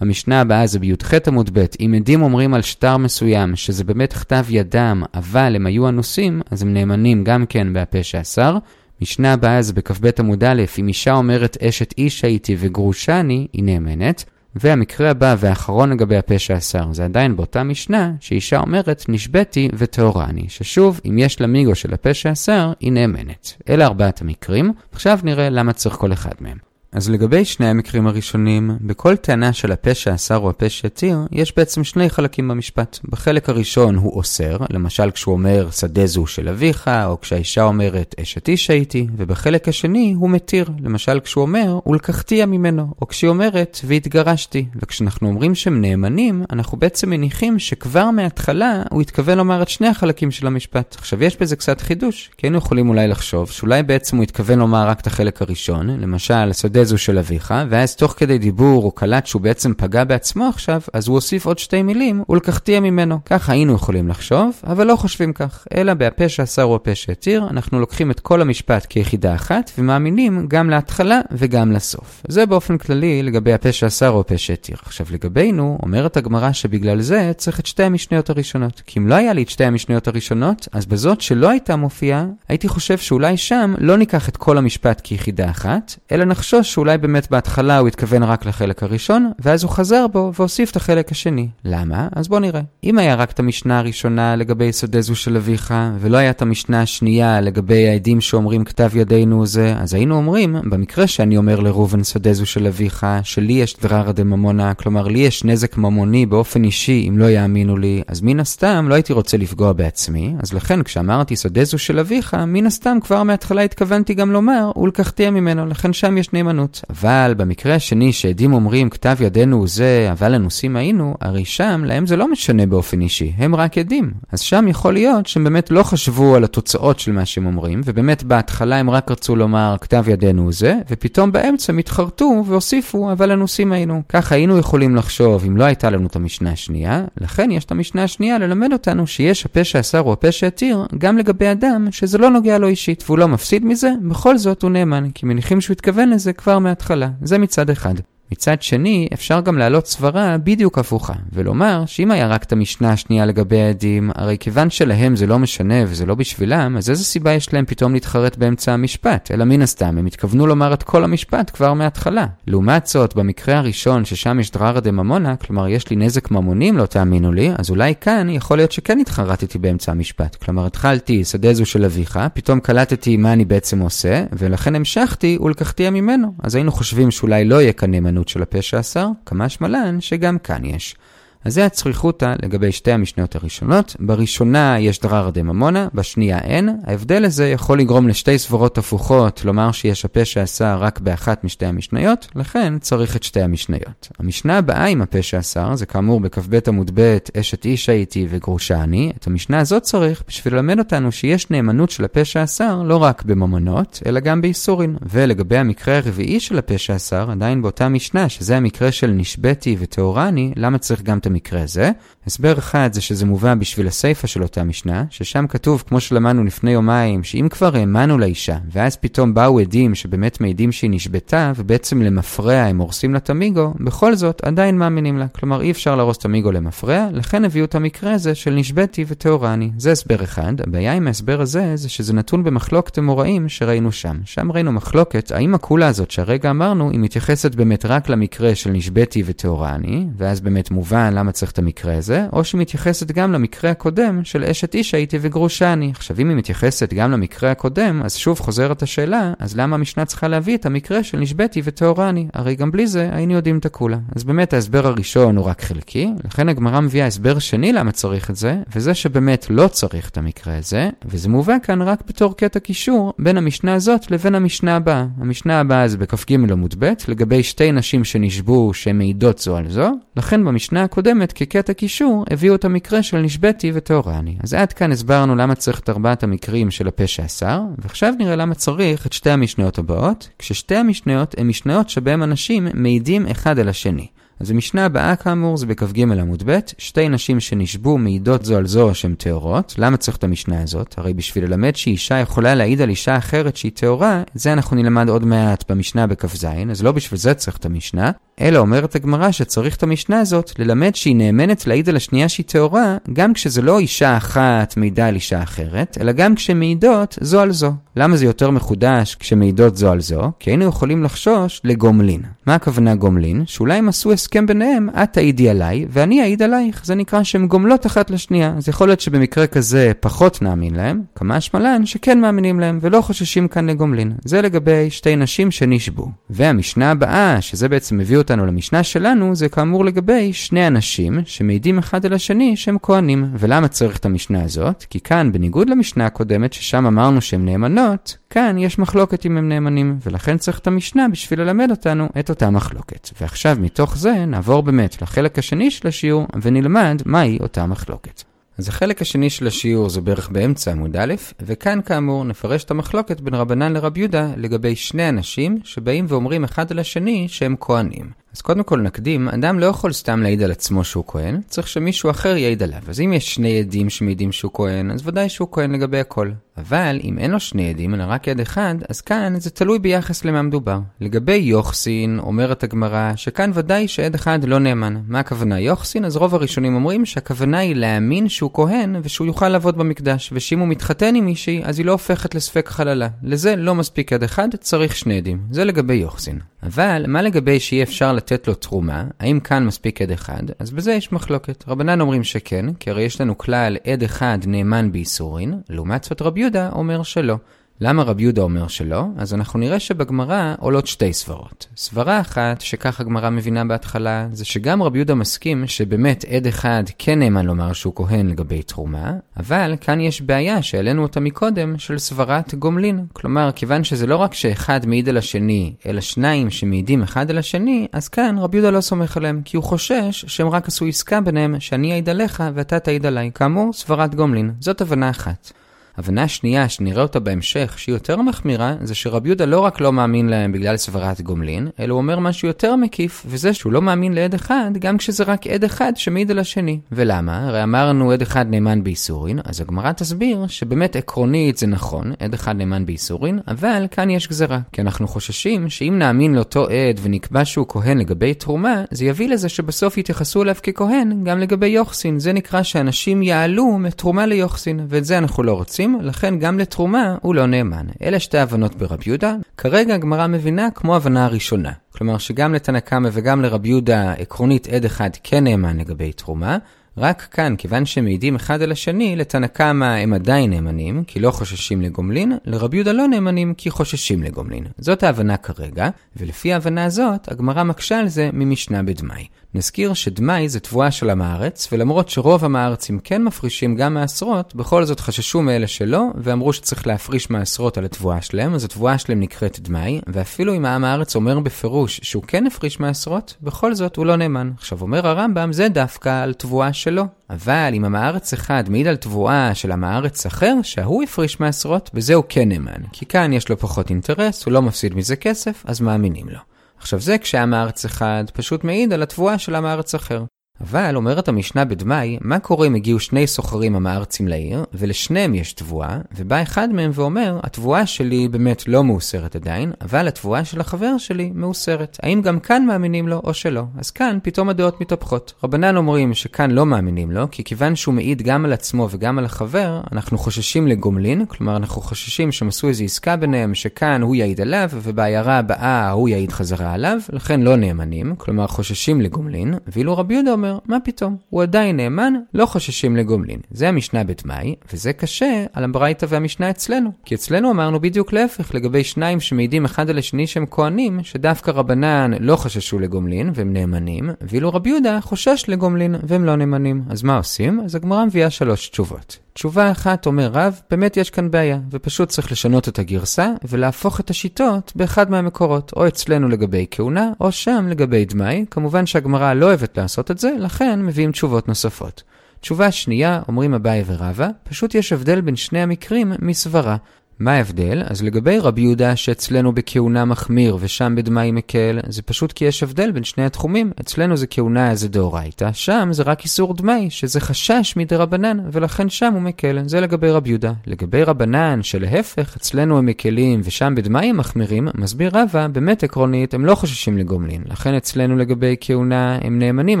המשנה 0.00 0.40
הבאה 0.40 0.66
זה 0.66 0.78
בי"ח 0.78 1.14
עמוד 1.26 1.50
ב', 1.58 1.64
אם 1.80 1.94
עדים 1.96 2.22
אומרים 2.22 2.54
על 2.54 2.62
שטר 2.62 2.96
מסוים 2.96 3.56
שזה 3.56 3.84
באמת 3.84 4.12
כתב 4.12 4.44
ידם, 4.48 5.02
אבל 5.14 5.56
הם 5.56 5.66
היו 5.66 5.88
אנוסים, 5.88 6.42
אז 6.50 6.62
הם 6.62 6.74
נאמנים 6.74 7.24
גם 7.24 7.46
כן 7.46 7.72
בהפה 7.72 8.02
שאסר. 8.02 8.58
משנה 9.00 9.32
הבאה 9.32 9.62
זה 9.62 9.72
בכ"ב 9.72 10.10
עמוד 10.18 10.44
א', 10.44 10.62
אם 10.78 10.88
אישה 10.88 11.12
אומרת 11.12 11.56
אשת 11.62 11.94
איש 11.98 12.24
הייתי 12.24 12.56
וגרושני, 12.58 13.46
היא 13.52 13.64
נאמנת. 13.64 14.24
והמקרה 14.54 15.10
הבא 15.10 15.36
והאחרון 15.38 15.90
לגבי 15.90 16.16
הפה 16.16 16.38
שאסר, 16.38 16.92
זה 16.92 17.04
עדיין 17.04 17.36
באותה 17.36 17.62
משנה, 17.62 18.12
שאישה 18.20 18.60
אומרת 18.60 19.04
נשבתי 19.08 19.68
וטהורני, 19.74 20.44
ששוב, 20.48 21.00
אם 21.04 21.18
יש 21.18 21.40
לה 21.40 21.46
מיגו 21.46 21.74
של 21.74 21.94
הפה 21.94 22.14
שאסר, 22.14 22.72
היא 22.80 22.92
נאמנת. 22.92 23.62
אלה 23.68 23.86
ארבעת 23.86 24.20
המקרים, 24.20 24.72
עכשיו 24.92 25.18
נראה 25.22 25.50
למה 25.50 25.72
צריך 25.72 25.94
כל 25.94 26.12
אחד 26.12 26.34
מהם. 26.40 26.69
אז 26.92 27.10
לגבי 27.10 27.44
שני 27.44 27.66
המקרים 27.66 28.06
הראשונים, 28.06 28.70
בכל 28.80 29.16
טענה 29.16 29.52
של 29.52 29.72
הפה 29.72 29.94
שאסר 29.94 30.38
או 30.38 30.50
הפה 30.50 30.68
שהתיר, 30.68 31.18
יש 31.32 31.56
בעצם 31.56 31.84
שני 31.84 32.10
חלקים 32.10 32.48
במשפט. 32.48 32.98
בחלק 33.04 33.48
הראשון 33.48 33.94
הוא 33.94 34.12
אוסר, 34.16 34.56
למשל 34.70 35.10
כשהוא 35.10 35.32
אומר 35.32 35.70
שדה 35.70 36.06
זו 36.06 36.26
של 36.26 36.48
אביך, 36.48 36.90
או 37.06 37.20
כשהאישה 37.20 37.62
אומרת 37.62 38.14
אשת 38.20 38.48
איש 38.48 38.70
הייתי, 38.70 39.06
ובחלק 39.16 39.68
השני 39.68 40.14
הוא 40.18 40.30
מתיר, 40.30 40.70
למשל 40.82 41.20
כשהוא 41.20 41.42
אומר 41.42 41.78
ולקחתיה 41.86 42.46
ממנו, 42.46 42.86
או 43.02 43.08
כשהיא 43.08 43.30
אומרת 43.30 43.80
והתגרשתי. 43.84 44.66
וכשאנחנו 44.76 45.28
אומרים 45.28 45.54
שהם 45.54 45.80
נאמנים, 45.80 46.44
אנחנו 46.52 46.78
בעצם 46.78 47.10
מניחים 47.10 47.58
שכבר 47.58 48.10
מההתחלה 48.10 48.82
הוא 48.90 49.02
התכוון 49.02 49.38
לומר 49.38 49.62
את 49.62 49.68
שני 49.68 49.88
החלקים 49.88 50.30
של 50.30 50.46
המשפט. 50.46 50.96
עכשיו 50.98 51.24
יש 51.24 51.36
בזה 51.36 51.56
קצת 51.56 51.80
חידוש, 51.80 52.30
כי 52.36 52.46
היינו 52.46 52.58
יכולים 52.58 52.88
אולי 52.88 53.08
לחשוב 53.08 53.50
שאולי 53.50 53.82
בעצם 53.82 54.16
הוא 54.16 54.22
התכוון 54.22 54.58
לומר 54.58 54.88
רק 54.88 55.00
את 55.00 55.06
החלק 55.06 55.42
הראשון, 55.42 55.90
למשל, 55.90 56.52
שדה 56.52 56.79
זו 56.84 56.98
של 56.98 57.18
אביך, 57.18 57.54
ואז 57.68 57.96
תוך 57.96 58.14
כדי 58.16 58.38
דיבור 58.38 58.82
הוא 58.82 58.92
קלט 58.94 59.26
שהוא 59.26 59.42
בעצם 59.42 59.72
פגע 59.76 60.04
בעצמו 60.04 60.46
עכשיו, 60.48 60.80
אז 60.92 61.08
הוא 61.08 61.14
הוסיף 61.14 61.46
עוד 61.46 61.58
שתי 61.58 61.82
מילים, 61.82 62.22
ולקחתיה 62.28 62.80
ממנו. 62.80 63.18
ככה 63.24 63.52
היינו 63.52 63.74
יכולים 63.74 64.08
לחשוב, 64.08 64.60
אבל 64.66 64.86
לא 64.86 64.96
חושבים 64.96 65.32
כך. 65.32 65.66
אלא 65.74 65.94
בהפה 65.94 66.28
שאסר 66.28 66.62
הוא 66.62 66.76
הפה 66.76 66.94
שהתיר, 66.94 67.46
אנחנו 67.50 67.80
לוקחים 67.80 68.10
את 68.10 68.20
כל 68.20 68.40
המשפט 68.40 68.86
כיחידה 68.86 69.34
אחת, 69.34 69.70
ומאמינים 69.78 70.46
גם 70.48 70.70
להתחלה 70.70 71.20
וגם 71.32 71.72
לסוף. 71.72 72.22
זה 72.28 72.46
באופן 72.46 72.78
כללי 72.78 73.22
לגבי 73.22 73.52
הפה 73.52 73.72
שאסר 73.72 74.08
הוא 74.08 74.20
הפה 74.20 74.38
שהתיר. 74.38 74.76
עכשיו 74.82 75.06
לגבינו, 75.10 75.78
אומרת 75.82 76.16
הגמרא 76.16 76.52
שבגלל 76.52 77.00
זה 77.00 77.32
צריך 77.36 77.60
את 77.60 77.66
שתי 77.66 77.82
המשניות 77.82 78.30
הראשונות. 78.30 78.82
כי 78.86 78.98
אם 78.98 79.08
לא 79.08 79.14
היה 79.14 79.32
לי 79.32 79.42
את 79.42 79.48
שתי 79.48 79.64
המשניות 79.64 80.08
הראשונות, 80.08 80.68
אז 80.72 80.86
בזאת 80.86 81.20
שלא 81.20 81.50
הייתה 81.50 81.76
מופיעה, 81.76 82.26
הייתי 82.48 82.68
חושב 82.68 82.98
שאולי 82.98 83.36
שם 83.36 83.74
לא 83.78 83.96
ניקח 83.96 84.28
את 84.28 84.36
כל 84.36 84.58
המשפט 84.58 85.00
כיחידה 85.04 85.50
אחת, 85.50 85.96
אלא 86.12 86.24
נחשוש 86.24 86.69
שאולי 86.70 86.98
באמת 86.98 87.30
בהתחלה 87.30 87.78
הוא 87.78 87.88
התכוון 87.88 88.22
רק 88.22 88.46
לחלק 88.46 88.82
הראשון, 88.82 89.30
ואז 89.38 89.62
הוא 89.62 89.70
חזר 89.70 90.06
בו 90.06 90.32
והוסיף 90.38 90.70
את 90.70 90.76
החלק 90.76 91.12
השני. 91.12 91.48
למה? 91.64 92.08
אז 92.12 92.28
בוא 92.28 92.40
נראה. 92.40 92.60
אם 92.84 92.98
היה 92.98 93.14
רק 93.14 93.30
את 93.30 93.38
המשנה 93.38 93.78
הראשונה 93.78 94.36
לגבי 94.36 94.64
יסודי 94.64 95.02
זו 95.02 95.16
של 95.16 95.36
אביך, 95.36 95.74
ולא 96.00 96.16
היה 96.16 96.30
את 96.30 96.42
המשנה 96.42 96.82
השנייה 96.82 97.40
לגבי 97.40 97.88
העדים 97.88 98.20
שאומרים 98.20 98.64
כתב 98.64 98.90
ידינו 98.94 99.46
זה, 99.46 99.74
אז 99.78 99.94
היינו 99.94 100.16
אומרים, 100.16 100.56
במקרה 100.70 101.06
שאני 101.06 101.36
אומר 101.36 101.60
לראובן 101.60 102.04
שדה 102.04 102.32
זו 102.32 102.46
של 102.46 102.66
אביך, 102.66 103.06
שלי 103.22 103.52
יש 103.52 103.76
דררא 103.82 104.12
דממונה, 104.12 104.74
כלומר 104.74 105.08
לי 105.08 105.18
יש 105.18 105.44
נזק 105.44 105.76
ממוני 105.76 106.26
באופן 106.26 106.64
אישי 106.64 107.06
אם 107.08 107.18
לא 107.18 107.30
יאמינו 107.30 107.76
לי, 107.76 108.02
אז 108.06 108.20
מן 108.22 108.40
הסתם 108.40 108.86
לא 108.88 108.94
הייתי 108.94 109.12
רוצה 109.12 109.36
לפגוע 109.36 109.72
בעצמי, 109.72 110.34
אז 110.42 110.52
לכן 110.52 110.82
כשאמרתי 110.82 111.36
שדה 111.36 111.64
זו 111.64 111.78
של 111.78 111.98
אביך, 111.98 112.36
מן 112.46 112.66
הסתם 112.66 112.98
כבר 113.02 113.22
מההתחלה 113.22 113.62
התכוונתי 113.62 114.14
גם 114.14 114.30
לומר, 114.32 114.70
ולקחתיה 114.76 115.30
ממנו, 115.30 115.66
לכן 115.66 115.92
שם 115.92 116.18
יש 116.18 116.32
נאמנות. 116.32 116.59
הרבנות. 116.60 116.80
אבל 116.90 117.34
במקרה 117.36 117.74
השני 117.74 118.12
שעדים 118.12 118.52
אומרים 118.52 118.90
כתב 118.90 119.16
ידינו 119.20 119.56
הוא 119.56 119.68
זה, 119.68 120.08
אבל 120.12 120.34
אנוסים 120.34 120.76
היינו, 120.76 121.14
הרי 121.20 121.44
שם 121.44 121.82
להם 121.84 122.06
זה 122.06 122.16
לא 122.16 122.28
משנה 122.28 122.66
באופן 122.66 123.00
אישי, 123.00 123.32
הם 123.38 123.54
רק 123.54 123.78
עדים. 123.78 124.12
אז 124.32 124.40
שם 124.40 124.68
יכול 124.68 124.92
להיות 124.92 125.26
שהם 125.26 125.44
באמת 125.44 125.70
לא 125.70 125.82
חשבו 125.82 126.34
על 126.34 126.44
התוצאות 126.44 126.98
של 126.98 127.12
מה 127.12 127.26
שהם 127.26 127.46
אומרים, 127.46 127.80
ובאמת 127.84 128.22
בהתחלה 128.22 128.76
הם 128.76 128.90
רק 128.90 129.10
רצו 129.10 129.36
לומר 129.36 129.76
כתב 129.80 130.04
ידינו 130.08 130.42
הוא 130.42 130.52
זה, 130.52 130.74
ופתאום 130.90 131.32
באמצע 131.32 131.72
מתחרטו 131.72 132.44
והוסיפו 132.46 133.12
אבל 133.12 133.32
אנוסים 133.32 133.72
היינו. 133.72 134.02
ככה 134.08 134.34
היינו 134.34 134.58
יכולים 134.58 134.96
לחשוב 134.96 135.44
אם 135.46 135.56
לא 135.56 135.64
הייתה 135.64 135.90
לנו 135.90 136.06
את 136.06 136.16
המשנה 136.16 136.52
השנייה, 136.52 137.04
לכן 137.20 137.50
יש 137.50 137.64
את 137.64 137.70
המשנה 137.70 138.04
השנייה 138.04 138.38
ללמד 138.38 138.72
אותנו 138.72 139.06
שיש 139.06 139.44
הפה 139.44 139.64
שאסר 139.64 140.00
או 140.00 140.12
הפה 140.12 140.32
שהתיר, 140.32 140.86
גם 140.98 141.18
לגבי 141.18 141.52
אדם 141.52 141.88
שזה 141.90 142.18
לא 142.18 142.30
נוגע 142.30 142.58
לו 142.58 142.68
אישית, 142.68 143.04
והוא 143.06 143.18
לא 143.18 143.28
מפסיד 143.28 143.64
מזה, 143.64 143.92
בכל 144.08 144.38
זאת 144.38 144.62
הוא 144.62 144.70
נאמן, 144.70 145.10
כי 145.10 145.26
מניחים 145.26 145.60
שהוא 145.60 145.74
התכוון 145.74 146.10
לזה 146.10 146.32
כבר 146.32 146.49
מההתחלה. 146.58 147.08
זה 147.22 147.38
מצד 147.38 147.70
אחד. 147.70 147.94
מצד 148.32 148.62
שני, 148.62 149.08
אפשר 149.12 149.40
גם 149.40 149.58
להעלות 149.58 149.86
סברה 149.86 150.36
בדיוק 150.38 150.78
הפוכה, 150.78 151.12
ולומר 151.32 151.82
שאם 151.86 152.10
היה 152.10 152.26
רק 152.26 152.42
את 152.42 152.52
המשנה 152.52 152.92
השנייה 152.92 153.26
לגבי 153.26 153.60
העדים, 153.60 154.10
הרי 154.14 154.36
כיוון 154.40 154.70
שלהם 154.70 155.16
זה 155.16 155.26
לא 155.26 155.38
משנה 155.38 155.74
וזה 155.86 156.06
לא 156.06 156.14
בשבילם, 156.14 156.76
אז 156.76 156.90
איזה 156.90 157.04
סיבה 157.04 157.32
יש 157.32 157.52
להם 157.52 157.64
פתאום 157.64 157.94
להתחרט 157.94 158.36
באמצע 158.36 158.72
המשפט? 158.72 159.30
אלא 159.30 159.44
מן 159.44 159.62
הסתם, 159.62 159.98
הם 159.98 160.06
התכוונו 160.06 160.46
לומר 160.46 160.74
את 160.74 160.82
כל 160.82 161.04
המשפט 161.04 161.50
כבר 161.54 161.74
מההתחלה. 161.74 162.26
לעומת 162.46 162.86
זאת, 162.86 163.14
במקרה 163.16 163.58
הראשון, 163.58 164.04
ששם 164.04 164.40
יש 164.40 164.50
דררא 164.50 164.80
דממונה, 164.80 165.36
כלומר 165.36 165.68
יש 165.68 165.90
לי 165.90 165.96
נזק 165.96 166.30
ממונים, 166.30 166.78
לא 166.78 166.86
תאמינו 166.86 167.32
לי, 167.32 167.50
אז 167.58 167.70
אולי 167.70 167.94
כאן 168.00 168.30
יכול 168.30 168.56
להיות 168.56 168.72
שכן 168.72 168.98
התחרטתי 168.98 169.58
באמצע 169.58 169.92
המשפט. 169.92 170.36
כלומר, 170.44 170.66
התחלתי, 170.66 171.24
שדה 171.24 171.54
זו 171.54 171.66
של 171.66 171.84
אביך, 171.84 172.18
פתאום 172.34 172.60
קלטתי 172.60 173.16
מה 173.16 173.32
אני 173.32 173.44
בעצם 173.44 173.78
עושה, 173.78 174.24
ולכן 174.32 174.76
המשכתי 174.76 175.38
ולקחתיה 175.40 175.90
ממנו. 175.90 176.34
אז 176.42 176.54
היינו 176.54 176.72
חושבים 176.72 177.10
שאולי 177.10 177.44
לא 177.44 177.62
יהיה 177.62 177.72
כאן 177.72 177.90
של 178.28 178.42
הפה 178.42 178.62
שאסר, 178.62 179.08
כמה 179.26 179.48
שמלן 179.48 180.00
שגם 180.00 180.38
כאן 180.38 180.64
יש. 180.64 180.96
אז 181.44 181.54
זה 181.54 181.66
הצריכותא 181.66 182.34
לגבי 182.42 182.72
שתי 182.72 182.92
המשניות 182.92 183.36
הראשונות. 183.36 183.96
בראשונה 184.00 184.78
יש 184.80 185.00
דרר 185.00 185.30
דה 185.30 185.42
ממונה, 185.42 185.88
בשנייה 185.94 186.38
אין. 186.38 186.68
ההבדל 186.86 187.24
הזה 187.24 187.48
יכול 187.48 187.80
לגרום 187.80 188.08
לשתי 188.08 188.38
סברות 188.38 188.78
הפוכות, 188.78 189.44
לומר 189.44 189.72
שיש 189.72 190.04
הפה 190.04 190.24
שעשה 190.24 190.76
רק 190.76 191.00
באחת 191.00 191.44
משתי 191.44 191.66
המשניות, 191.66 192.28
לכן 192.36 192.78
צריך 192.78 193.16
את 193.16 193.22
שתי 193.22 193.40
המשניות. 193.40 194.08
המשנה 194.18 194.58
הבאה 194.58 194.84
עם 194.84 195.02
הפה 195.02 195.22
שעשר, 195.22 195.74
זה 195.74 195.86
כאמור 195.86 196.20
בכ"ב 196.20 196.58
עמוד 196.68 196.90
ב', 196.94 197.18
אשת 197.40 197.64
איש 197.64 197.88
הייתי 197.88 198.26
וגרושה 198.30 198.82
אני. 198.82 199.12
את 199.18 199.26
המשנה 199.26 199.58
הזאת 199.58 199.82
צריך 199.82 200.22
בשביל 200.28 200.54
ללמד 200.54 200.78
אותנו 200.78 201.12
שיש 201.12 201.50
נאמנות 201.50 201.90
של 201.90 202.04
הפה 202.04 202.24
שעשר 202.24 202.82
לא 202.82 202.96
רק 202.96 203.22
בממונות, 203.22 204.02
אלא 204.06 204.20
גם 204.20 204.40
באיסורין. 204.40 204.96
ולגבי 205.10 205.56
המקרה 205.56 205.96
הרביעי 205.96 206.40
של 206.40 206.58
הפה 206.58 206.78
שעשר, 206.78 207.30
עדיין 207.30 207.62
באותה 207.62 207.88
משנה, 207.88 208.28
שזה 208.28 208.56
המקרה 208.56 208.92
של 208.92 209.10
נשבתי 209.10 209.76
וטהורני, 209.78 210.52
למה 210.56 210.78
צריך 210.78 211.02
גם 211.02 211.18
את 211.18 211.26
המקרה 211.30 211.62
הזה? 211.62 211.90
הסבר 212.26 212.58
אחד 212.58 212.90
זה 212.92 213.00
שזה 213.00 213.26
מובא 213.26 213.54
בשביל 213.54 213.86
הסיפא 213.86 214.26
של 214.26 214.42
אותה 214.42 214.64
משנה, 214.64 215.04
ששם 215.10 215.46
כתוב, 215.46 215.84
כמו 215.88 216.00
שלמדנו 216.00 216.44
לפני 216.44 216.70
יומיים, 216.70 217.24
שאם 217.24 217.48
כבר 217.50 217.76
האמנו 217.76 218.18
לאישה, 218.18 218.56
ואז 218.72 218.96
פתאום 218.96 219.34
באו 219.34 219.60
עדים 219.60 219.94
שבאמת 219.94 220.40
מעידים 220.40 220.72
שהיא 220.72 220.90
נשבתה, 220.90 221.52
ובעצם 221.56 222.02
למפרע 222.02 222.54
הם 222.54 222.78
הורסים 222.78 223.12
לה 223.12 223.18
את 223.18 223.30
המיגו, 223.30 223.74
בכל 223.80 224.14
זאת 224.14 224.44
עדיין 224.44 224.78
מאמינים 224.78 225.18
לה. 225.18 225.28
כלומר, 225.28 225.60
אי 225.60 225.70
אפשר 225.70 225.96
להרוס 225.96 226.16
את 226.16 226.24
המיגו 226.24 226.52
למפרע, 226.52 227.06
לכן 227.12 227.44
הביאו 227.44 227.64
את 227.64 227.74
המקרה 227.74 228.12
הזה 228.12 228.34
של 228.34 228.50
נשבתי 228.50 229.04
וטהורני. 229.08 229.70
זה 229.78 229.92
הסבר 229.92 230.24
אחד. 230.24 230.52
הבעיה 230.66 230.92
עם 230.92 231.06
ההסבר 231.06 231.40
הזה, 231.40 231.76
זה 231.76 231.88
שזה 231.88 232.12
נתון 232.12 232.44
במחלוקת 232.44 232.98
אמוראים 232.98 233.48
שראינו 233.48 233.92
שם. 233.92 234.16
שם 234.24 234.52
ראינו 234.52 234.72
מחלוקת, 234.72 235.30
האם 235.30 235.54
הקולה 235.54 235.88
הזאת 235.88 236.10
שהרגע 236.10 236.50
אמרנו, 236.50 236.90
היא 236.90 237.00
מתייחסת 237.00 237.54
באמת 237.54 237.86
רק 237.86 238.08
למקרה 238.08 238.54
של 238.54 238.70
נשבתי 238.70 239.22
וטהורני, 239.26 240.06
ואז 240.16 240.40
באמת 240.40 240.70
מובן 240.70 241.14
למה 241.14 241.32
צריך 241.32 241.52
את 241.52 241.58
המקרה 241.58 241.96
הזה, 241.96 242.09
או 242.32 242.44
שהיא 242.44 242.60
מתייחסת 242.60 243.12
גם 243.12 243.32
למקרה 243.32 243.70
הקודם 243.70 244.24
של 244.24 244.44
אשת 244.44 244.74
איש 244.74 244.94
הייתי 244.94 245.18
וגרושני. 245.20 245.92
עכשיו, 245.96 246.16
אם 246.20 246.28
היא 246.28 246.36
מתייחסת 246.36 246.94
גם 246.94 247.10
למקרה 247.10 247.50
הקודם, 247.50 248.02
אז 248.04 248.16
שוב 248.16 248.40
חוזרת 248.40 248.82
השאלה, 248.82 249.32
אז 249.38 249.56
למה 249.56 249.76
המשנה 249.76 250.04
צריכה 250.04 250.28
להביא 250.28 250.56
את 250.56 250.66
המקרה 250.66 251.02
של 251.02 251.18
נשבתי 251.18 251.60
וטהורני? 251.64 252.28
הרי 252.34 252.54
גם 252.54 252.70
בלי 252.70 252.86
זה 252.86 253.08
היינו 253.12 253.32
יודעים 253.32 253.58
את 253.58 253.66
הכולה. 253.66 253.98
אז 254.16 254.24
באמת 254.24 254.52
ההסבר 254.52 254.86
הראשון 254.86 255.36
הוא 255.36 255.46
רק 255.46 255.62
חלקי, 255.62 256.08
לכן 256.24 256.48
הגמרא 256.48 256.80
מביאה 256.80 257.06
הסבר 257.06 257.38
שני 257.38 257.72
למה 257.72 257.92
צריך 257.92 258.30
את 258.30 258.36
זה, 258.36 258.56
וזה 258.74 258.94
שבאמת 258.94 259.46
לא 259.50 259.68
צריך 259.68 260.08
את 260.08 260.18
המקרה 260.18 260.56
הזה, 260.56 260.90
וזה 261.04 261.28
מובא 261.28 261.56
כאן 261.62 261.82
רק 261.82 262.02
בתור 262.06 262.36
קטע 262.36 262.58
קישור 262.58 263.12
בין 263.18 263.36
המשנה 263.36 263.74
הזאת 263.74 264.10
לבין 264.10 264.34
המשנה 264.34 264.76
הבאה. 264.76 265.06
המשנה 265.20 265.60
הבאה 265.60 265.88
זה 265.88 265.98
בכ"ג 265.98 266.32
עמוד 266.32 266.74
ב', 266.78 266.92
לגבי 267.08 267.42
שתי 267.42 267.72
נשים 267.72 268.04
שנשבו 268.04 268.74
שהן 268.74 268.98
מעידות 268.98 269.38
זו 269.38 269.56
על 269.56 269.70
זו, 269.70 269.90
לכן 270.16 270.44
במשנה 270.44 270.84
הקודמת 270.84 271.32
כקטע 271.32 271.72
קישור 271.72 271.99
הביאו 272.30 272.54
את 272.54 272.64
המקרה 272.64 273.02
של 273.02 273.18
נשבתי 273.18 273.72
וטהורני. 273.74 274.36
אז 274.42 274.54
עד 274.54 274.72
כאן 274.72 274.92
הסברנו 274.92 275.36
למה 275.36 275.54
צריך 275.54 275.80
את 275.80 275.88
ארבעת 275.88 276.22
המקרים 276.22 276.70
של 276.70 276.88
הפה 276.88 277.06
שאסר, 277.06 277.60
ועכשיו 277.78 278.14
נראה 278.18 278.36
למה 278.36 278.54
צריך 278.54 279.06
את 279.06 279.12
שתי 279.12 279.30
המשניות 279.30 279.78
הבאות, 279.78 280.28
כששתי 280.38 280.76
המשניות 280.76 281.34
הן 281.38 281.46
משניות 281.46 281.88
שבהן 281.88 282.22
אנשים 282.22 282.68
מעידים 282.74 283.26
אחד 283.26 283.58
על 283.58 283.68
השני. 283.68 284.06
אז 284.40 284.50
המשנה 284.50 284.84
הבאה 284.84 285.16
כאמור 285.16 285.56
זה 285.56 285.66
בכ"ג 285.66 286.00
עמוד 286.00 286.42
ב', 286.46 286.58
שתי 286.78 287.08
נשים 287.08 287.40
שנשבו 287.40 287.98
מעידות 287.98 288.44
זו 288.44 288.56
על 288.56 288.66
זו 288.66 288.94
שהן 288.94 289.14
טהורות. 289.14 289.74
למה 289.78 289.96
צריך 289.96 290.16
את 290.16 290.24
המשנה 290.24 290.62
הזאת? 290.62 290.94
הרי 290.98 291.14
בשביל 291.14 291.44
ללמד 291.44 291.76
שאישה 291.76 292.18
יכולה 292.18 292.54
להעיד 292.54 292.80
על 292.80 292.88
אישה 292.88 293.16
אחרת 293.16 293.56
שהיא 293.56 293.72
טהורה, 293.74 294.22
זה 294.34 294.52
אנחנו 294.52 294.76
נלמד 294.76 295.08
עוד 295.08 295.24
מעט 295.24 295.70
במשנה 295.70 296.06
בכ"ז, 296.06 296.46
אז 296.70 296.82
לא 296.82 296.92
בשביל 296.92 297.18
זה 297.20 297.34
צריך 297.34 297.56
את 297.56 297.66
המשנה, 297.66 298.10
אלא 298.40 298.58
אומרת 298.58 298.94
הגמרא 298.94 299.30
שצריך 299.30 299.76
את 299.76 299.82
המשנה 299.82 300.20
הזאת 300.20 300.52
ללמד 300.58 300.94
שהיא 300.94 301.16
נאמנת 301.16 301.66
להעיד 301.66 301.88
על 301.88 301.96
השנייה 301.96 302.28
שהיא 302.28 302.46
טהורה, 302.46 302.96
גם 303.12 303.32
כשזה 303.32 303.62
לא 303.62 303.78
אישה 303.78 304.16
אחת 304.16 304.76
מעידה 304.76 305.06
על 305.06 305.14
אישה 305.14 305.42
אחרת, 305.42 305.98
אלא 306.00 306.12
גם 306.12 306.34
כשמעידות 306.34 307.18
זו 307.20 307.40
על 307.40 307.52
זו. 307.52 307.72
למה 307.96 308.16
זה 308.16 308.24
יותר 308.24 308.50
מחודש 308.50 309.14
כשמעידות 309.14 309.76
זו 309.76 309.90
על 309.90 310.00
זו? 310.00 310.32
כי 310.38 310.50
היינו 310.50 310.64
יכולים 310.64 311.04
לחשוש 311.04 311.60
לגומלין. 311.64 312.22
מה 312.46 312.54
הכוונה 312.54 312.94
גומלין? 312.94 313.42
שאולי 313.46 313.74
הם 313.74 313.88
עשו 313.88 314.12
הסכם 314.12 314.46
ביניהם, 314.46 314.88
את 315.02 315.12
תעידי 315.12 315.48
עליי 315.48 315.86
ואני 315.90 316.22
אעיד 316.22 316.42
עלייך. 316.42 316.80
זה 316.84 316.94
נקרא 316.94 317.22
שהן 317.22 317.46
גומלות 317.46 317.86
אחת 317.86 318.10
לשנייה. 318.10 318.54
אז 318.56 318.68
יכול 318.68 318.88
להיות 318.88 319.00
שבמקרה 319.00 319.46
כזה 319.46 319.92
פחות 320.00 320.42
נאמין 320.42 320.74
להם, 320.74 321.02
כמה 321.14 321.40
שמלן 321.40 321.86
שכן 321.86 322.20
מאמינים 322.20 322.60
להם 322.60 322.78
ולא 322.82 323.00
חוששים 323.00 323.48
כאן 323.48 323.70
לגומלין. 323.70 324.12
זה 324.24 324.42
לגבי 324.42 324.90
שתי 324.90 325.16
נשים 325.16 325.50
שנשבו. 325.50 326.08
והמשנה 326.30 326.90
הבאה, 326.90 327.40
שזה 327.40 327.68
בעצם 327.68 327.98
מביא 327.98 328.16
אותנו 328.30 328.46
למשנה 328.46 328.82
שלנו, 328.82 329.34
זה 329.34 329.48
כאמור 329.48 329.84
לגבי 329.84 330.32
שני 330.32 330.66
אנשים 330.66 331.18
שמעידים 331.24 331.78
אחד 331.78 332.06
על 332.06 332.12
השני 332.12 332.56
שהם 332.56 332.76
כהנים. 332.82 333.30
ולמה 333.38 333.68
צריך 333.68 333.96
את 333.98 334.04
המשנה 334.04 334.44
הזאת? 334.44 334.84
כי 334.90 335.00
כאן, 335.00 335.32
בניגוד 335.32 335.70
למשנה 335.70 336.06
הקודמת, 336.06 336.52
ששם 336.52 336.86
אמרנו 336.86 337.20
שהן 337.20 337.44
נאמנות, 337.44 338.16
כאן 338.30 338.58
יש 338.58 338.78
מחלוקת 338.78 339.26
אם 339.26 339.36
הם 339.36 339.48
נאמנים, 339.48 339.98
ולכן 340.06 340.38
צריך 340.38 340.58
את 340.58 340.66
המשנה 340.66 341.08
בשביל 341.08 341.40
ללמד 341.40 341.70
אותנו 341.70 342.08
את 342.18 342.30
אותה 342.30 342.50
מחלוקת. 342.50 343.10
ועכשיו 343.20 343.56
מתוך 343.60 343.96
זה 343.96 344.24
נעבור 344.26 344.62
באמת 344.62 345.02
לחלק 345.02 345.38
השני 345.38 345.70
של 345.70 345.88
השיעור 345.88 346.26
ונלמד 346.42 347.02
מהי 347.06 347.38
אותה 347.40 347.66
מחלוקת. 347.66 348.22
אז 348.58 348.68
החלק 348.68 349.02
השני 349.02 349.30
של 349.30 349.46
השיעור 349.46 349.88
זה 349.88 350.00
בערך 350.00 350.28
באמצע 350.28 350.72
עמוד 350.72 350.96
א', 350.96 351.14
וכאן 351.40 351.80
כאמור 351.82 352.24
נפרש 352.24 352.64
את 352.64 352.70
המחלוקת 352.70 353.20
בין 353.20 353.34
רבנן 353.34 353.72
לרב 353.72 353.98
יהודה 353.98 354.28
לגבי 354.36 354.76
שני 354.76 355.08
אנשים 355.08 355.58
שבאים 355.64 356.06
ואומרים 356.08 356.44
אחד 356.44 356.70
על 356.70 356.78
השני 356.78 357.28
שהם 357.28 357.56
כהנים. 357.60 358.19
אז 358.34 358.40
קודם 358.40 358.62
כל 358.62 358.80
נקדים, 358.80 359.28
אדם 359.28 359.58
לא 359.58 359.66
יכול 359.66 359.92
סתם 359.92 360.22
להעיד 360.22 360.42
על 360.42 360.50
עצמו 360.50 360.84
שהוא 360.84 361.04
כהן, 361.06 361.40
צריך 361.48 361.68
שמישהו 361.68 362.10
אחר 362.10 362.36
יעיד 362.36 362.62
עליו. 362.62 362.82
אז 362.88 363.00
אם 363.00 363.12
יש 363.12 363.34
שני 363.34 363.58
עדים 363.58 363.90
שמעידים 363.90 364.32
שהוא 364.32 364.50
כהן, 364.54 364.90
אז 364.90 365.08
ודאי 365.08 365.28
שהוא 365.28 365.48
כהן 365.52 365.72
לגבי 365.72 366.00
הכל. 366.00 366.30
אבל 366.56 367.00
אם 367.04 367.18
אין 367.18 367.30
לו 367.30 367.40
שני 367.40 367.70
עדים, 367.70 367.94
אלא 367.94 368.04
רק 368.08 368.28
עד 368.28 368.40
אחד, 368.40 368.74
אז 368.88 369.00
כאן 369.00 369.40
זה 369.40 369.50
תלוי 369.50 369.78
ביחס 369.78 370.24
למה 370.24 370.42
מדובר. 370.42 370.78
לגבי 371.00 371.34
יוחסין, 371.34 372.18
אומרת 372.18 372.62
הגמרא, 372.62 373.12
שכאן 373.16 373.50
ודאי 373.54 373.88
שעד 373.88 374.14
אחד 374.14 374.44
לא 374.44 374.58
נאמן. 374.58 375.00
מה 375.08 375.20
הכוונה 375.20 375.60
יוחסין? 375.60 376.04
אז 376.04 376.16
רוב 376.16 376.34
הראשונים 376.34 376.74
אומרים 376.74 377.06
שהכוונה 377.06 377.58
היא 377.58 377.76
להאמין 377.76 378.28
שהוא 378.28 378.50
כהן 378.54 378.96
ושהוא 379.02 379.26
יוכל 379.26 379.48
לעבוד 379.48 379.78
במקדש, 379.78 380.30
ושאם 380.32 380.58
הוא 380.58 380.68
מתחתן 380.68 381.14
עם 381.14 381.24
מישהי, 381.24 381.60
אז 381.64 381.78
היא 381.78 381.86
לא 381.86 381.92
הופכת 381.92 382.34
לספק 382.34 382.68
חללה. 382.68 383.08
לזה 383.22 383.56
לא 383.56 383.74
מספיק 383.74 384.12
עד 384.12 384.22
אחד, 384.22 384.48
צריך 384.60 384.96
שני 384.96 385.16
עדים. 385.16 385.40
זה 385.50 385.64
לגבי 385.64 385.94
יוחסין. 385.94 386.38
אבל 386.62 387.04
מה 387.08 387.22
לגבי 387.22 387.60
שאי 387.60 387.82
אפשר 387.82 388.12
לתת 388.12 388.48
לו 388.48 388.54
תרומה? 388.54 389.04
האם 389.20 389.40
כאן 389.40 389.64
מספיק 389.66 390.02
עד 390.02 390.10
אחד? 390.10 390.42
אז 390.58 390.70
בזה 390.70 390.92
יש 390.92 391.12
מחלוקת. 391.12 391.64
רבנן 391.68 392.00
אומרים 392.00 392.24
שכן, 392.24 392.66
כי 392.74 392.90
הרי 392.90 393.02
יש 393.02 393.20
לנו 393.20 393.38
כלל 393.38 393.76
עד 393.84 394.02
אחד 394.02 394.38
נאמן 394.46 394.92
באיסורין, 394.92 395.54
לעומת 395.68 396.04
זאת 396.04 396.22
רבי 396.22 396.40
יהודה 396.56 396.70
אומר 396.72 397.02
שלא. 397.02 397.36
למה 397.80 398.02
רב 398.02 398.20
יהודה 398.20 398.42
אומר 398.42 398.68
שלא? 398.68 399.04
אז 399.16 399.34
אנחנו 399.34 399.58
נראה 399.58 399.80
שבגמרא 399.80 400.54
עולות 400.58 400.86
שתי 400.86 401.12
סברות. 401.12 401.66
סברה 401.76 402.20
אחת, 402.20 402.60
שכך 402.60 403.00
הגמרא 403.00 403.30
מבינה 403.30 403.64
בהתחלה, 403.64 404.26
זה 404.32 404.44
שגם 404.44 404.82
רב 404.82 404.96
יהודה 404.96 405.14
מסכים 405.14 405.66
שבאמת 405.66 406.24
עד 406.24 406.46
אחד 406.46 406.82
כן 406.98 407.18
נאמן 407.18 407.46
לומר 407.46 407.72
שהוא 407.72 407.94
כהן 407.96 408.26
לגבי 408.26 408.62
תרומה, 408.62 409.12
אבל 409.36 409.74
כאן 409.80 410.00
יש 410.00 410.22
בעיה 410.22 410.62
שהעלינו 410.62 411.02
אותה 411.02 411.20
מקודם, 411.20 411.78
של 411.78 411.98
סברת 411.98 412.54
גומלין. 412.54 413.04
כלומר, 413.12 413.50
כיוון 413.54 413.84
שזה 413.84 414.06
לא 414.06 414.16
רק 414.16 414.34
שאחד 414.34 414.86
מעיד 414.86 415.08
על 415.08 415.16
השני, 415.16 415.74
אלא 415.86 416.00
שניים 416.00 416.50
שמעידים 416.50 417.02
אחד 417.02 417.30
על 417.30 417.38
השני, 417.38 417.86
אז 417.92 418.08
כאן 418.08 418.38
רב 418.38 418.54
יהודה 418.54 418.70
לא 418.70 418.80
סומך 418.80 419.16
עליהם, 419.16 419.42
כי 419.44 419.56
הוא 419.56 419.64
חושש 419.64 420.24
שהם 420.28 420.48
רק 420.48 420.68
עשו 420.68 420.86
עסקה 420.86 421.20
ביניהם, 421.20 421.60
שאני 421.60 421.92
אעיד 421.92 422.08
עליך 422.08 422.42
ואתה 422.54 422.78
תעיד 422.78 423.06
עליי. 423.06 423.30
כאמור, 423.34 423.72
סברת 423.72 424.14
גומלין. 424.14 424.52
זאת 424.60 424.80
הבנה 424.80 425.10
אחת. 425.10 425.52
הבנה 425.96 426.28
שנייה, 426.28 426.68
שנראה 426.68 427.02
אותה 427.02 427.20
בהמשך, 427.20 427.74
שהיא 427.78 427.92
יותר 427.94 428.22
מחמירה, 428.22 428.74
זה 428.82 428.94
שרבי 428.94 429.28
יהודה 429.28 429.44
לא 429.44 429.60
רק 429.60 429.80
לא 429.80 429.92
מאמין 429.92 430.28
להם 430.28 430.52
בגלל 430.52 430.76
סברת 430.76 431.20
גומלין, 431.20 431.68
אלא 431.80 431.92
הוא 431.92 431.98
אומר 431.98 432.18
משהו 432.18 432.48
יותר 432.48 432.76
מקיף, 432.76 433.22
וזה 433.26 433.54
שהוא 433.54 433.72
לא 433.72 433.82
מאמין 433.82 434.12
לעד 434.12 434.34
אחד, 434.34 434.70
גם 434.78 434.98
כשזה 434.98 435.24
רק 435.24 435.46
עד 435.46 435.64
אחד 435.64 435.92
שמעיד 435.96 436.30
על 436.30 436.38
השני. 436.38 436.80
ולמה? 436.92 437.46
הרי 437.48 437.62
אמרנו 437.62 438.12
עד 438.12 438.22
אחד 438.22 438.46
נאמן 438.50 438.84
באיסורין, 438.84 439.40
אז 439.44 439.60
הגמרא 439.60 439.92
תסביר 439.92 440.46
שבאמת 440.46 440.96
עקרונית 440.96 441.58
זה 441.58 441.66
נכון, 441.66 442.12
עד 442.18 442.34
אחד 442.34 442.56
נאמן 442.56 442.86
באיסורין, 442.86 443.38
אבל 443.48 443.86
כאן 443.90 444.10
יש 444.10 444.28
גזרה. 444.28 444.58
כי 444.72 444.80
אנחנו 444.80 445.08
חוששים 445.08 445.70
שאם 445.70 445.94
נאמין 445.98 446.34
לאותו 446.34 446.64
עד 446.64 447.00
ונקבע 447.02 447.44
שהוא 447.44 447.66
כהן 447.68 447.98
לגבי 447.98 448.34
תרומה, 448.34 448.84
זה 448.90 449.04
יביא 449.04 449.28
לזה 449.28 449.48
שבסוף 449.48 449.98
יתייחסו 449.98 450.42
אליו 450.42 450.54
ככהן 450.62 451.24
גם 451.24 451.38
לגבי 451.38 451.66
יוחסין. 451.66 452.18
זה 452.18 452.32
נקרא 452.32 452.62
שאנשים 452.62 453.22
יעלו 453.22 453.78
מתרומה 453.78 454.26
ליוחסין, 454.26 454.80
ואת 454.88 455.04
זה 455.04 455.18
אנחנו 455.18 455.42
לא 455.42 455.52
רוצים. 455.52 455.79
נשים, 455.80 456.00
לכן 456.00 456.38
גם 456.38 456.58
לתרומה 456.58 457.16
הוא 457.22 457.34
לא 457.34 457.46
נאמן. 457.46 457.86
אלה 458.02 458.20
שתי 458.20 458.38
הבנות 458.38 458.74
ברב 458.74 458.98
יהודה. 459.06 459.34
כרגע 459.56 459.94
הגמרא 459.94 460.26
מבינה 460.26 460.68
כמו 460.74 460.96
הבנה 460.96 461.24
הראשונה. 461.24 461.72
כלומר 461.90 462.18
שגם 462.18 462.54
לתנא 462.54 462.80
קמא 462.80 463.08
וגם 463.12 463.42
לרב 463.42 463.66
יהודה 463.66 464.12
עקרונית 464.12 464.68
עד 464.68 464.84
אחד 464.84 465.10
כן 465.22 465.44
נאמן 465.44 465.76
לגבי 465.76 466.12
תרומה. 466.12 466.58
רק 466.96 467.28
כאן, 467.30 467.54
כיוון 467.58 467.86
שהם 467.86 468.04
מעידים 468.04 468.34
אחד 468.34 468.62
על 468.62 468.72
השני, 468.72 469.16
לתנא 469.16 469.46
קמא 469.46 469.84
הם 469.84 470.12
עדיין 470.12 470.50
נאמנים, 470.50 471.04
כי 471.04 471.20
לא 471.20 471.30
חוששים 471.30 471.82
לגומלין, 471.82 472.32
לרבי 472.44 472.76
יהודה 472.76 472.92
לא 472.92 473.08
נאמנים, 473.08 473.54
כי 473.54 473.70
חוששים 473.70 474.22
לגומלין. 474.22 474.64
זאת 474.78 475.02
ההבנה 475.02 475.36
כרגע, 475.36 475.88
ולפי 476.16 476.52
ההבנה 476.52 476.84
הזאת, 476.84 477.32
הגמרא 477.32 477.62
מקשה 477.62 477.98
על 477.98 478.08
זה 478.08 478.30
ממשנה 478.32 478.82
בדמאי. 478.82 479.26
נזכיר 479.54 479.94
שדמאי 479.94 480.48
זה 480.48 480.60
תבואה 480.60 480.90
של 480.90 481.10
עם 481.10 481.22
הארץ, 481.22 481.68
ולמרות 481.72 482.08
שרוב 482.08 482.44
עם 482.44 482.56
הארצים 482.56 482.98
כן 483.04 483.22
מפרישים 483.22 483.76
גם 483.76 483.94
מעשרות, 483.94 484.54
בכל 484.54 484.84
זאת 484.84 485.00
חששו 485.00 485.42
מאלה 485.42 485.66
שלא, 485.66 486.04
ואמרו 486.14 486.52
שצריך 486.52 486.86
להפריש 486.86 487.30
מעשרות 487.30 487.78
על 487.78 487.84
התבואה 487.84 488.22
שלהם, 488.22 488.54
אז 488.54 488.64
התבואה 488.64 488.98
שלהם 488.98 489.20
נקראת 489.20 489.60
דמאי, 489.60 490.00
ואפילו 490.06 490.54
אם 490.54 490.64
העם 490.64 490.84
הארץ 490.84 491.16
אומר 491.16 491.40
בפירוש 491.40 492.00
שהוא 492.02 492.22
כן 492.26 492.46
הפריש 492.46 492.80
מעשרות, 492.80 493.36
בכל 493.42 493.74
זאת 493.74 493.96
הוא 493.96 494.06
לא 494.06 494.16
נאמן. 494.16 494.50
עכשיו 494.56 494.80
אומר 494.80 495.06
הרמב"ם, 495.06 495.52
זה 495.52 495.68
דווקא 495.68 496.22
על 496.22 496.32
תבואה 496.32 496.72
שלו. 496.72 497.04
אבל 497.30 497.72
אם 497.76 497.84
עם 497.84 497.94
הארץ 497.94 498.32
אחד 498.32 498.64
מעיד 498.68 498.86
על 498.86 498.96
תבואה 498.96 499.54
של 499.54 499.72
עם 499.72 499.84
הארץ 499.84 500.26
אחר, 500.26 500.54
שההוא 500.62 501.02
הפריש 501.02 501.40
מעשרות, 501.40 501.90
בזה 501.94 502.14
הוא 502.14 502.24
כן 502.28 502.48
נאמן. 502.48 502.82
כי 502.92 503.06
כאן 503.06 503.32
יש 503.32 503.48
לו 503.48 503.58
פחות 503.58 503.90
אינטרס, 503.90 504.44
הוא 504.44 504.52
לא 504.52 504.62
מפסיד 504.62 504.94
מזה 504.94 505.16
כסף, 505.16 505.64
אז 505.66 505.80
מאמינים 505.80 506.28
לו. 506.28 506.49
עכשיו 506.80 507.00
זה 507.00 507.18
כשעם 507.18 507.54
הארץ 507.54 507.84
אחד 507.84 508.24
פשוט 508.34 508.64
מעיד 508.64 508.92
על 508.92 509.02
התבואה 509.02 509.38
של 509.38 509.54
עם 509.54 509.64
הארץ 509.64 509.94
אחר. 509.94 510.24
אבל, 510.60 510.96
אומרת 510.96 511.28
המשנה 511.28 511.64
בדמאי, 511.64 512.18
מה 512.20 512.38
קורה 512.38 512.66
אם 512.66 512.74
הגיעו 512.74 513.00
שני 513.00 513.26
סוחרים 513.26 513.76
המארצים 513.76 514.28
לעיר, 514.28 514.64
ולשניהם 514.74 515.34
יש 515.34 515.52
תבואה, 515.52 515.98
ובא 516.16 516.42
אחד 516.42 516.72
מהם 516.72 516.90
ואומר, 516.94 517.40
התבואה 517.42 517.86
שלי 517.86 518.28
באמת 518.28 518.68
לא 518.68 518.84
מאוסרת 518.84 519.36
עדיין, 519.36 519.72
אבל 519.80 520.08
התבואה 520.08 520.44
של 520.44 520.60
החבר 520.60 520.98
שלי 520.98 521.32
מאוסרת. 521.34 521.96
האם 522.02 522.22
גם 522.22 522.40
כאן 522.40 522.66
מאמינים 522.66 523.08
לו 523.08 523.20
או 523.24 523.34
שלא? 523.34 523.62
אז 523.78 523.90
כאן 523.90 524.18
פתאום 524.22 524.48
הדעות 524.48 524.80
מתהפכות. 524.80 525.32
רבנן 525.44 525.76
אומרים 525.76 526.14
שכאן 526.14 526.50
לא 526.50 526.66
מאמינים 526.66 527.10
לו, 527.10 527.30
כי 527.30 527.44
כיוון 527.44 527.76
שהוא 527.76 527.94
מעיד 527.94 528.22
גם 528.22 528.44
על 528.44 528.52
עצמו 528.52 528.88
וגם 528.90 529.18
על 529.18 529.24
החבר, 529.24 529.80
אנחנו 529.92 530.18
חוששים 530.18 530.66
לגומלין, 530.66 531.26
כלומר 531.26 531.56
אנחנו 531.56 531.82
חוששים 531.82 532.32
שהם 532.32 532.48
עשו 532.48 532.68
איזו 532.68 532.84
עסקה 532.84 533.16
ביניהם, 533.16 533.54
שכאן 533.54 534.02
הוא 534.02 534.16
יעיד 534.16 534.40
עליו, 534.40 534.68
ובעיירה 534.74 535.38
הבאה 535.38 535.90
הוא 535.90 536.08
יעיד 536.08 536.32
חזרה 536.32 536.72
עליו, 536.72 536.98
לכן 537.12 537.40
לא 537.40 537.56
נאמנים, 537.56 538.14
כלומר 538.16 538.46
חוששים 538.46 539.00
לגומלין, 539.00 539.54
ואילו 539.66 539.96
רבי 539.96 540.14
יהודה 540.14 540.32
אומר, 540.32 540.49
אומר, 540.50 540.60
מה 540.66 540.80
פתאום? 540.80 541.16
הוא 541.30 541.42
עדיין 541.42 541.76
נאמן, 541.76 542.14
לא 542.34 542.46
חוששים 542.46 542.96
לגומלין. 542.96 543.40
זה 543.50 543.68
המשנה 543.68 544.04
בתמאי, 544.04 544.54
וזה 544.72 544.92
קשה 544.92 545.44
על 545.52 545.64
הברייתא 545.64 546.06
והמשנה 546.08 546.50
אצלנו. 546.50 546.90
כי 547.04 547.14
אצלנו 547.14 547.50
אמרנו 547.50 547.80
בדיוק 547.80 548.12
להפך, 548.12 548.54
לגבי 548.54 548.84
שניים 548.84 549.20
שמעידים 549.20 549.64
אחד 549.64 549.90
על 549.90 549.98
השני 549.98 550.26
שהם 550.26 550.46
כהנים, 550.50 551.00
שדווקא 551.02 551.50
רבנן 551.50 552.10
לא 552.20 552.36
חששו 552.36 552.78
לגומלין, 552.78 553.30
והם 553.34 553.52
נאמנים, 553.52 554.10
ואילו 554.20 554.50
רבי 554.50 554.70
יהודה 554.70 555.00
חושש 555.00 555.44
לגומלין, 555.48 555.94
והם 556.02 556.24
לא 556.24 556.36
נאמנים. 556.36 556.82
אז 556.88 557.02
מה 557.02 557.16
עושים? 557.16 557.60
אז 557.60 557.74
הגמרא 557.74 558.04
מביאה 558.04 558.30
שלוש 558.30 558.68
תשובות. 558.68 559.18
תשובה 559.40 559.70
אחת 559.70 560.06
אומר 560.06 560.30
רב, 560.32 560.60
באמת 560.70 560.96
יש 560.96 561.10
כאן 561.10 561.30
בעיה, 561.30 561.58
ופשוט 561.70 562.08
צריך 562.08 562.32
לשנות 562.32 562.68
את 562.68 562.78
הגרסה 562.78 563.28
ולהפוך 563.48 564.00
את 564.00 564.10
השיטות 564.10 564.72
באחד 564.76 565.10
מהמקורות, 565.10 565.72
או 565.76 565.88
אצלנו 565.88 566.28
לגבי 566.28 566.66
כהונה, 566.70 567.10
או 567.20 567.32
שם 567.32 567.66
לגבי 567.68 568.04
דמאי. 568.04 568.44
כמובן 568.50 568.86
שהגמרא 568.86 569.34
לא 569.34 569.46
אוהבת 569.46 569.78
לעשות 569.78 570.10
את 570.10 570.18
זה, 570.18 570.30
לכן 570.38 570.82
מביאים 570.82 571.12
תשובות 571.12 571.48
נוספות. 571.48 572.02
תשובה 572.40 572.70
שנייה, 572.70 573.20
אומרים 573.28 573.54
אביי 573.54 573.84
ורבא, 573.86 574.28
פשוט 574.48 574.74
יש 574.74 574.92
הבדל 574.92 575.20
בין 575.20 575.36
שני 575.36 575.62
המקרים 575.62 576.12
מסברה. 576.18 576.76
מה 577.20 577.32
ההבדל? 577.32 577.82
אז 577.86 578.02
לגבי 578.02 578.38
רבי 578.38 578.60
יהודה 578.60 578.96
שאצלנו 578.96 579.52
בכהונה 579.52 580.04
מחמיר 580.04 580.56
ושם 580.60 580.94
בדמאי 580.96 581.32
מקל, 581.32 581.78
זה 581.88 582.02
פשוט 582.02 582.32
כי 582.32 582.44
יש 582.44 582.62
הבדל 582.62 582.90
בין 582.90 583.04
שני 583.04 583.24
התחומים. 583.24 583.70
אצלנו 583.80 584.16
זה 584.16 584.26
כהונה 584.26 584.74
זה 584.74 584.88
דאורייתא, 584.88 585.50
שם 585.52 585.88
זה 585.92 586.02
רק 586.02 586.24
איסור 586.24 586.54
דמאי, 586.54 586.90
שזה 586.90 587.20
חשש 587.20 587.74
מדרבנן, 587.76 588.38
ולכן 588.52 588.88
שם 588.88 589.12
הוא 589.12 589.22
מקל. 589.22 589.58
זה 589.66 589.80
לגבי 589.80 590.10
רבי 590.10 590.28
יהודה. 590.28 590.52
לגבי 590.66 591.04
רבנן, 591.04 591.62
שלהפך, 591.62 592.36
אצלנו 592.36 592.78
הם 592.78 592.86
מקלים 592.86 593.40
ושם 593.44 593.74
בדמאי 593.76 594.10
הם 594.10 594.16
מחמירים, 594.16 594.68
מסביר 594.74 595.10
רבא, 595.14 595.46
באמת 595.46 595.82
עקרונית, 595.82 596.34
הם 596.34 596.44
לא 596.44 596.54
חוששים 596.54 596.98
לגומלין. 596.98 597.42
לכן 597.46 597.74
אצלנו 597.74 598.16
לגבי 598.16 598.56
כהונה, 598.60 599.18
הם 599.22 599.38
נאמנים 599.38 599.80